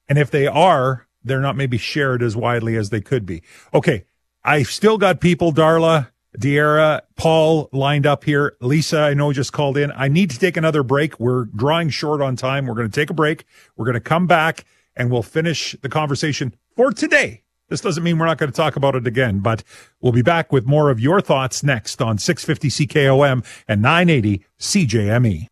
and 0.09 0.18
if 0.18 0.31
they 0.31 0.47
are, 0.47 1.09
they're 1.25 1.41
not 1.41 1.57
maybe 1.57 1.79
shared 1.79 2.23
as 2.23 2.37
widely 2.37 2.77
as 2.77 2.91
they 2.91 3.01
could 3.01 3.27
be. 3.27 3.43
Okay, 3.73 4.05
I've 4.45 4.69
still 4.69 4.99
got 4.99 5.21
people, 5.21 5.53
Darla, 5.53 6.09
Diera, 6.39 7.03
Paul 7.17 7.69
lined 7.73 8.07
up 8.07 8.25
here. 8.25 8.57
Lisa, 8.61 9.01
I 9.01 9.15
know 9.15 9.33
just 9.33 9.53
called 9.53 9.77
in. 9.77 9.93
I 9.95 10.09
need 10.09 10.31
to 10.31 10.39
take 10.39 10.57
another 10.57 10.83
break. 10.83 11.21
We're 11.21 11.45
drawing 11.45 11.91
short 11.91 12.21
on 12.21 12.37
time. 12.37 12.67
We're 12.67 12.75
going 12.75 12.91
to 12.91 13.01
take 13.01 13.11
a 13.11 13.15
break. 13.15 13.45
We're 13.77 13.85
going 13.85 13.95
to 13.95 14.01
come 14.01 14.27
back 14.27 14.65
and 14.97 15.11
we'll 15.11 15.23
finish 15.23 15.77
the 15.83 15.89
conversation 15.89 16.55
for 16.75 16.91
today. 16.93 17.43
This 17.73 17.81
doesn't 17.81 18.03
mean 18.03 18.19
we're 18.19 18.27
not 18.27 18.37
going 18.37 18.53
to 18.53 18.55
talk 18.55 18.77
about 18.77 18.97
it 18.97 19.07
again, 19.07 19.39
but 19.39 19.65
we'll 20.03 20.13
be 20.13 20.21
back 20.21 20.53
with 20.53 20.67
more 20.67 20.91
of 20.91 21.01
your 21.01 21.23
thoughts 21.23 21.63
next 21.63 22.03
on 22.03 22.19
650 22.19 22.87
CKOM 22.87 23.43
and 23.67 23.81
980 23.81 24.45
CJME. 24.61 25.47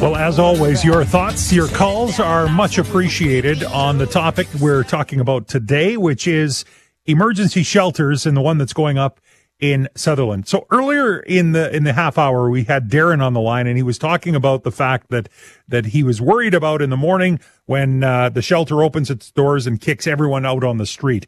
Well, 0.00 0.14
as 0.14 0.38
always, 0.38 0.84
your 0.84 1.04
thoughts, 1.04 1.52
your 1.52 1.66
calls 1.66 2.20
are 2.20 2.48
much 2.48 2.78
appreciated 2.78 3.64
on 3.64 3.98
the 3.98 4.06
topic 4.06 4.46
we're 4.60 4.84
talking 4.84 5.18
about 5.18 5.48
today, 5.48 5.96
which 5.96 6.28
is 6.28 6.64
emergency 7.06 7.64
shelters 7.64 8.24
and 8.24 8.36
the 8.36 8.40
one 8.40 8.58
that's 8.58 8.72
going 8.72 8.96
up 8.96 9.20
in 9.58 9.88
Sutherland. 9.94 10.46
So 10.46 10.66
earlier 10.70 11.20
in 11.20 11.52
the 11.52 11.74
in 11.74 11.84
the 11.84 11.94
half 11.94 12.18
hour 12.18 12.50
we 12.50 12.64
had 12.64 12.90
Darren 12.90 13.22
on 13.22 13.32
the 13.32 13.40
line 13.40 13.66
and 13.66 13.76
he 13.76 13.82
was 13.82 13.98
talking 13.98 14.34
about 14.34 14.64
the 14.64 14.70
fact 14.70 15.08
that 15.10 15.28
that 15.66 15.86
he 15.86 16.02
was 16.02 16.20
worried 16.20 16.54
about 16.54 16.82
in 16.82 16.90
the 16.90 16.96
morning 16.96 17.40
when 17.64 18.04
uh, 18.04 18.28
the 18.28 18.42
shelter 18.42 18.82
opens 18.82 19.10
its 19.10 19.30
doors 19.30 19.66
and 19.66 19.80
kicks 19.80 20.06
everyone 20.06 20.44
out 20.44 20.62
on 20.62 20.76
the 20.76 20.86
street. 20.86 21.26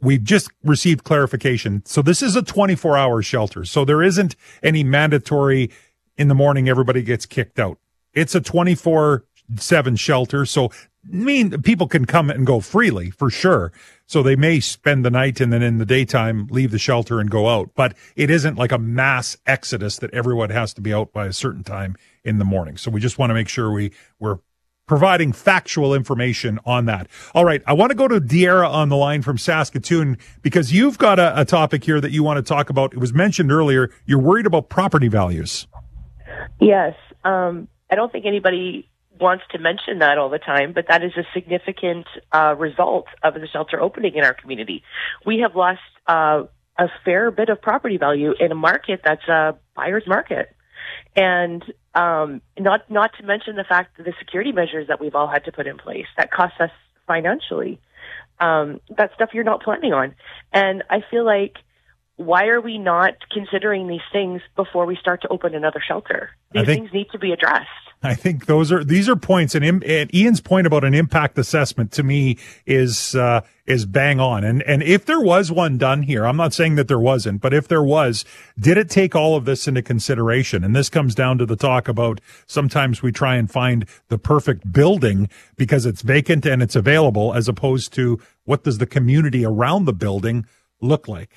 We've 0.00 0.22
just 0.22 0.50
received 0.62 1.02
clarification. 1.02 1.82
So 1.84 2.00
this 2.00 2.22
is 2.22 2.36
a 2.36 2.42
24 2.42 2.96
hour 2.96 3.22
shelter. 3.22 3.64
So 3.64 3.84
there 3.84 4.02
isn't 4.02 4.36
any 4.62 4.84
mandatory 4.84 5.70
in 6.16 6.28
the 6.28 6.34
morning 6.34 6.68
everybody 6.68 7.02
gets 7.02 7.26
kicked 7.26 7.58
out. 7.58 7.78
It's 8.12 8.36
a 8.36 8.40
24 8.40 9.24
7 9.56 9.96
shelter. 9.96 10.46
So 10.46 10.70
mean 11.06 11.62
people 11.62 11.86
can 11.86 12.04
come 12.04 12.30
and 12.30 12.46
go 12.46 12.60
freely 12.60 13.10
for 13.10 13.30
sure. 13.30 13.72
So 14.06 14.22
they 14.22 14.36
may 14.36 14.60
spend 14.60 15.04
the 15.04 15.10
night 15.10 15.40
and 15.40 15.52
then 15.52 15.62
in 15.62 15.78
the 15.78 15.86
daytime 15.86 16.46
leave 16.50 16.70
the 16.70 16.78
shelter 16.78 17.20
and 17.20 17.30
go 17.30 17.48
out. 17.48 17.70
But 17.74 17.94
it 18.16 18.30
isn't 18.30 18.58
like 18.58 18.72
a 18.72 18.78
mass 18.78 19.36
exodus 19.46 19.98
that 19.98 20.12
everyone 20.12 20.50
has 20.50 20.74
to 20.74 20.80
be 20.80 20.92
out 20.92 21.12
by 21.12 21.26
a 21.26 21.32
certain 21.32 21.64
time 21.64 21.96
in 22.24 22.38
the 22.38 22.44
morning. 22.44 22.76
So 22.76 22.90
we 22.90 23.00
just 23.00 23.18
want 23.18 23.30
to 23.30 23.34
make 23.34 23.48
sure 23.48 23.72
we 23.72 23.92
we're 24.18 24.38
providing 24.86 25.32
factual 25.32 25.94
information 25.94 26.58
on 26.66 26.84
that. 26.86 27.08
All 27.34 27.44
right. 27.44 27.62
I 27.66 27.72
want 27.72 27.90
to 27.90 27.96
go 27.96 28.06
to 28.06 28.20
Diera 28.20 28.68
on 28.68 28.90
the 28.90 28.96
line 28.96 29.22
from 29.22 29.38
Saskatoon 29.38 30.18
because 30.42 30.72
you've 30.72 30.98
got 30.98 31.18
a, 31.18 31.40
a 31.40 31.44
topic 31.44 31.84
here 31.84 32.00
that 32.00 32.10
you 32.10 32.22
want 32.22 32.36
to 32.36 32.42
talk 32.42 32.68
about. 32.68 32.92
It 32.92 32.98
was 32.98 33.14
mentioned 33.14 33.50
earlier. 33.50 33.90
You're 34.04 34.18
worried 34.18 34.46
about 34.46 34.68
property 34.68 35.08
values. 35.08 35.66
Yes. 36.60 36.94
Um, 37.24 37.68
I 37.90 37.94
don't 37.94 38.12
think 38.12 38.26
anybody 38.26 38.90
wants 39.20 39.44
to 39.52 39.58
mention 39.58 40.00
that 40.00 40.18
all 40.18 40.28
the 40.28 40.38
time, 40.38 40.72
but 40.72 40.86
that 40.88 41.02
is 41.02 41.12
a 41.16 41.24
significant 41.32 42.06
uh, 42.32 42.54
result 42.58 43.06
of 43.22 43.34
the 43.34 43.46
shelter 43.46 43.80
opening 43.80 44.14
in 44.14 44.24
our 44.24 44.34
community. 44.34 44.82
We 45.24 45.38
have 45.40 45.54
lost 45.54 45.80
uh, 46.06 46.44
a 46.78 46.88
fair 47.04 47.30
bit 47.30 47.48
of 47.48 47.62
property 47.62 47.96
value 47.96 48.34
in 48.38 48.50
a 48.50 48.54
market 48.54 49.00
that's 49.04 49.26
a 49.28 49.56
buyer's 49.74 50.06
market. 50.06 50.54
And 51.16 51.64
um, 51.94 52.42
not 52.58 52.90
not 52.90 53.12
to 53.18 53.24
mention 53.24 53.56
the 53.56 53.64
fact 53.64 53.96
that 53.96 54.04
the 54.04 54.14
security 54.18 54.52
measures 54.52 54.88
that 54.88 55.00
we've 55.00 55.14
all 55.14 55.28
had 55.28 55.44
to 55.44 55.52
put 55.52 55.66
in 55.66 55.78
place 55.78 56.06
that 56.16 56.30
cost 56.30 56.54
us 56.60 56.70
financially. 57.06 57.80
Um, 58.40 58.80
that 58.96 59.12
stuff 59.14 59.30
you're 59.32 59.44
not 59.44 59.62
planning 59.62 59.92
on, 59.92 60.16
and 60.52 60.82
I 60.90 61.04
feel 61.08 61.24
like 61.24 61.54
why 62.16 62.46
are 62.46 62.60
we 62.60 62.78
not 62.78 63.14
considering 63.32 63.88
these 63.88 64.00
things 64.12 64.40
before 64.54 64.86
we 64.86 64.96
start 64.96 65.22
to 65.22 65.28
open 65.28 65.54
another 65.54 65.82
shelter? 65.86 66.30
These 66.52 66.66
think- 66.66 66.82
things 66.82 66.92
need 66.92 67.10
to 67.12 67.18
be 67.18 67.32
addressed. 67.32 67.68
I 68.04 68.14
think 68.14 68.44
those 68.44 68.70
are 68.70 68.84
these 68.84 69.08
are 69.08 69.16
points, 69.16 69.54
and, 69.54 69.64
and 69.82 70.14
Ian's 70.14 70.42
point 70.42 70.66
about 70.66 70.84
an 70.84 70.92
impact 70.92 71.38
assessment 71.38 71.90
to 71.92 72.02
me 72.02 72.36
is 72.66 73.14
uh, 73.14 73.40
is 73.66 73.86
bang 73.86 74.20
on. 74.20 74.44
And 74.44 74.62
and 74.64 74.82
if 74.82 75.06
there 75.06 75.20
was 75.20 75.50
one 75.50 75.78
done 75.78 76.02
here, 76.02 76.26
I'm 76.26 76.36
not 76.36 76.52
saying 76.52 76.74
that 76.74 76.86
there 76.86 77.00
wasn't, 77.00 77.40
but 77.40 77.54
if 77.54 77.66
there 77.66 77.82
was, 77.82 78.26
did 78.58 78.76
it 78.76 78.90
take 78.90 79.16
all 79.16 79.36
of 79.36 79.46
this 79.46 79.66
into 79.66 79.80
consideration? 79.80 80.64
And 80.64 80.76
this 80.76 80.90
comes 80.90 81.14
down 81.14 81.38
to 81.38 81.46
the 81.46 81.56
talk 81.56 81.88
about 81.88 82.20
sometimes 82.46 83.02
we 83.02 83.10
try 83.10 83.36
and 83.36 83.50
find 83.50 83.86
the 84.08 84.18
perfect 84.18 84.70
building 84.70 85.30
because 85.56 85.86
it's 85.86 86.02
vacant 86.02 86.44
and 86.44 86.62
it's 86.62 86.76
available, 86.76 87.32
as 87.32 87.48
opposed 87.48 87.94
to 87.94 88.20
what 88.44 88.64
does 88.64 88.78
the 88.78 88.86
community 88.86 89.46
around 89.46 89.86
the 89.86 89.94
building 89.94 90.44
look 90.82 91.08
like. 91.08 91.30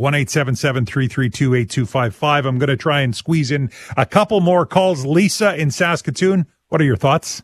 One 0.00 0.14
eight 0.14 0.30
seven 0.30 0.56
seven 0.56 0.86
three 0.86 1.08
three 1.08 1.28
two 1.28 1.54
eight 1.54 1.68
two 1.68 1.84
five 1.84 2.16
five. 2.16 2.46
I'm 2.46 2.58
going 2.58 2.70
to 2.70 2.76
try 2.78 3.02
and 3.02 3.14
squeeze 3.14 3.50
in 3.50 3.70
a 3.98 4.06
couple 4.06 4.40
more 4.40 4.64
calls. 4.64 5.04
Lisa 5.04 5.54
in 5.54 5.70
Saskatoon, 5.70 6.46
what 6.68 6.80
are 6.80 6.84
your 6.84 6.96
thoughts? 6.96 7.42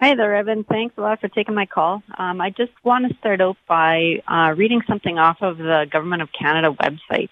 Hi 0.00 0.14
there, 0.14 0.32
Evan. 0.36 0.62
Thanks 0.62 0.94
a 0.96 1.00
lot 1.00 1.20
for 1.20 1.26
taking 1.26 1.56
my 1.56 1.66
call. 1.66 2.04
Um, 2.16 2.40
I 2.40 2.50
just 2.50 2.70
want 2.84 3.10
to 3.10 3.18
start 3.18 3.40
out 3.40 3.56
by 3.66 4.22
uh, 4.28 4.54
reading 4.56 4.82
something 4.86 5.18
off 5.18 5.38
of 5.40 5.58
the 5.58 5.86
Government 5.90 6.22
of 6.22 6.28
Canada 6.40 6.70
website. 6.70 7.30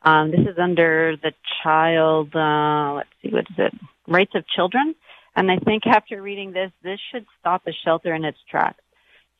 Um, 0.00 0.30
this 0.30 0.40
is 0.40 0.58
under 0.58 1.18
the 1.22 1.34
child, 1.62 2.34
uh, 2.34 2.94
let's 2.94 3.10
see, 3.20 3.28
what 3.28 3.44
is 3.50 3.56
it? 3.58 3.74
Rights 4.08 4.32
of 4.34 4.46
Children. 4.48 4.94
And 5.36 5.50
I 5.50 5.58
think 5.58 5.86
after 5.86 6.22
reading 6.22 6.52
this, 6.52 6.72
this 6.82 6.98
should 7.12 7.26
stop 7.40 7.66
a 7.66 7.72
shelter 7.84 8.14
in 8.14 8.24
its 8.24 8.38
tracks. 8.50 8.81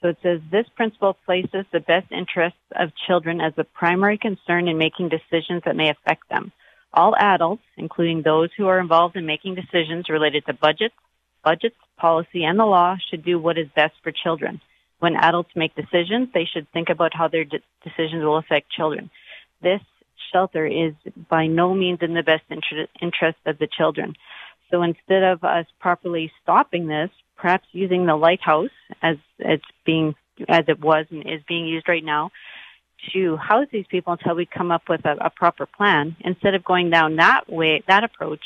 So 0.03 0.09
it 0.09 0.19
says 0.23 0.41
this 0.51 0.67
principle 0.75 1.17
places 1.25 1.65
the 1.73 1.79
best 1.81 2.11
interests 2.11 2.59
of 2.75 2.91
children 3.07 3.41
as 3.41 3.55
the 3.55 3.65
primary 3.65 4.19
concern 4.19 4.67
in 4.67 4.77
making 4.77 5.11
decisions 5.11 5.63
that 5.65 5.77
may 5.77 5.91
affect 5.91 6.29
them. 6.29 6.51
All 6.93 7.15
adults, 7.17 7.63
including 7.77 8.23
those 8.23 8.51
who 8.57 8.67
are 8.67 8.81
involved 8.81 9.17
in 9.17 9.25
making 9.25 9.55
decisions 9.55 10.09
related 10.09 10.45
to 10.47 10.55
budgets, 10.55 10.95
budgets, 11.45 11.77
policy, 11.97 12.45
and 12.45 12.59
the 12.59 12.67
law, 12.67 12.97
should 13.09 13.25
do 13.25 13.39
what 13.39 13.59
is 13.59 13.69
best 13.77 13.95
for 14.03 14.13
children. 14.13 14.61
When 14.99 15.17
adults 15.17 15.51
make 15.55 15.75
decisions, 15.75 16.29
they 16.35 16.45
should 16.53 16.71
think 16.73 16.89
about 16.91 17.15
how 17.15 17.29
their 17.29 17.45
de- 17.45 17.61
decisions 17.83 18.25
will 18.25 18.39
affect 18.39 18.71
children. 18.71 19.09
This 19.63 19.81
shelter 20.33 20.67
is 20.67 20.95
by 21.31 21.47
no 21.47 21.75
means 21.75 22.01
in 22.03 22.15
the 22.15 22.23
best 22.23 22.45
inter- 22.51 22.89
interest 23.01 23.39
of 23.47 23.59
the 23.59 23.69
children. 23.69 24.15
So 24.71 24.83
instead 24.83 25.23
of 25.23 25.45
us 25.45 25.67
properly 25.81 26.33
stopping 26.43 26.87
this, 26.87 27.11
perhaps 27.43 27.67
using 27.73 28.07
the 28.07 28.17
lighthouse 28.17 28.71
as 29.03 29.17
it's 29.39 29.65
being 29.85 30.15
as 30.49 30.65
it 30.69 30.81
was 30.81 31.07
and 31.11 31.21
is 31.27 31.43
being 31.47 31.67
used 31.67 31.89
right 31.89 32.05
now 32.05 32.31
to 33.13 33.37
house 33.37 33.67
these 33.73 33.85
people 33.91 34.13
until 34.13 34.35
we 34.37 34.47
come 34.47 34.71
up 34.71 34.85
with 34.89 35.05
a, 35.05 35.17
a 35.21 35.31
proper 35.31 35.67
plan. 35.67 36.17
Instead 36.21 36.55
of 36.55 36.65
going 36.65 36.89
down 36.89 37.17
that 37.17 37.43
way, 37.49 37.83
that 37.89 38.05
approach, 38.05 38.45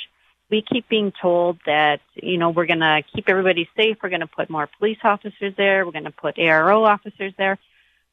we 0.50 0.62
keep 0.62 0.88
being 0.88 1.12
told 1.20 1.58
that, 1.66 2.00
you 2.14 2.38
know, 2.38 2.50
we're 2.50 2.66
going 2.66 2.80
to 2.80 3.02
keep 3.14 3.28
everybody 3.28 3.68
safe. 3.76 3.98
We're 4.02 4.08
going 4.08 4.20
to 4.20 4.26
put 4.26 4.48
more 4.48 4.68
police 4.78 4.98
officers 5.04 5.52
there. 5.56 5.84
We're 5.84 5.92
going 5.92 6.04
to 6.04 6.10
put 6.10 6.36
ARO 6.36 6.88
officers 6.88 7.34
there. 7.36 7.58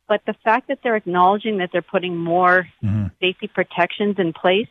But 0.07 0.21
the 0.25 0.35
fact 0.43 0.67
that 0.67 0.79
they're 0.83 0.97
acknowledging 0.97 1.59
that 1.59 1.69
they're 1.71 1.81
putting 1.81 2.17
more 2.17 2.67
Mm-hmm. 2.83 3.07
safety 3.21 3.47
protections 3.47 4.15
in 4.19 4.33
place 4.33 4.67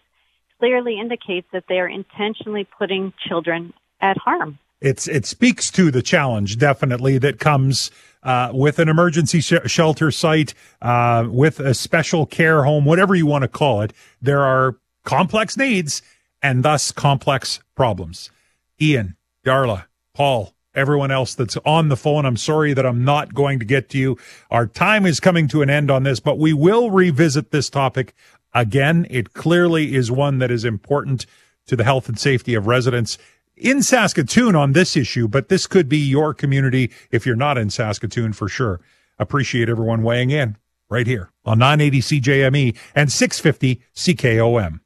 clearly 0.59 1.01
indicates 1.01 1.47
that 1.55 1.65
they 1.69 1.79
are 1.81 1.89
intentionally 1.89 2.67
putting 2.79 3.15
children 3.27 3.73
at 4.01 4.19
harm. 4.19 4.59
It's 4.83 5.07
it 5.07 5.25
speaks 5.27 5.71
to 5.73 5.91
the 5.91 6.03
challenge 6.03 6.59
definitely 6.59 7.17
that 7.19 7.39
comes 7.39 7.91
uh, 8.23 8.51
with 8.53 8.79
an 8.79 8.89
emergency 8.89 9.41
sh- 9.41 9.55
shelter 9.67 10.11
site, 10.11 10.55
uh, 10.81 11.27
with 11.29 11.61
a 11.61 11.73
special 11.73 12.27
care 12.27 12.65
home, 12.65 12.85
whatever 12.85 13.15
you 13.15 13.27
want 13.27 13.43
to 13.43 13.49
call 13.49 13.81
it. 13.83 13.93
There 14.21 14.43
are 14.43 14.77
complex 15.05 15.57
needs 15.57 16.03
and 16.43 16.65
thus 16.65 16.93
complex 16.93 17.61
problems. 17.77 18.31
Ian, 18.81 19.17
Darla, 19.47 19.85
Paul, 20.15 20.53
everyone 20.75 21.11
else 21.11 21.35
that's 21.35 21.57
on 21.65 21.89
the 21.89 21.97
phone. 21.97 22.27
I'm 22.27 22.37
sorry 22.37 22.75
that 22.75 22.87
I'm 22.87 23.05
not 23.05 23.35
going 23.35 23.59
to 23.61 23.65
get 23.65 23.89
to 23.91 23.99
you. 23.99 24.19
Our 24.51 24.67
time 24.67 25.07
is 25.07 25.21
coming 25.21 25.47
to 25.49 25.63
an 25.63 25.71
end 25.71 25.91
on 25.91 26.03
this, 26.03 26.21
but 26.21 26.39
we 26.39 26.53
will 26.53 26.91
revisit 26.91 27.51
this 27.51 27.71
topic 27.71 28.15
again. 28.53 29.07
It 29.11 29.33
clearly 29.33 29.95
is 29.95 30.11
one 30.11 30.39
that 30.39 30.51
is 30.51 30.65
important 30.65 31.27
to 31.67 31.77
the 31.77 31.85
health 31.85 32.09
and 32.09 32.19
safety 32.19 32.55
of 32.55 32.67
residents 32.67 33.19
in 33.63 33.83
Saskatoon 33.83 34.57
on 34.57 34.73
this 34.73 34.97
issue, 34.97 35.29
but 35.29 35.49
this 35.49 35.67
could 35.67 35.89
be 35.89 35.99
your 35.99 36.35
community 36.35 36.91
if 37.11 37.25
you're 37.25 37.37
not 37.37 37.57
in 37.57 37.71
Saskatoon 37.71 38.33
for 38.33 38.49
sure. 38.49 38.81
Appreciate 39.19 39.69
everyone 39.69 40.03
weighing 40.03 40.31
in 40.31 40.57
right 40.91 41.07
here 41.07 41.31
on 41.45 41.59
980 41.59 42.21
CJME 42.21 42.77
and 42.95 43.11
650 43.11 43.81
CKOM. 43.95 44.81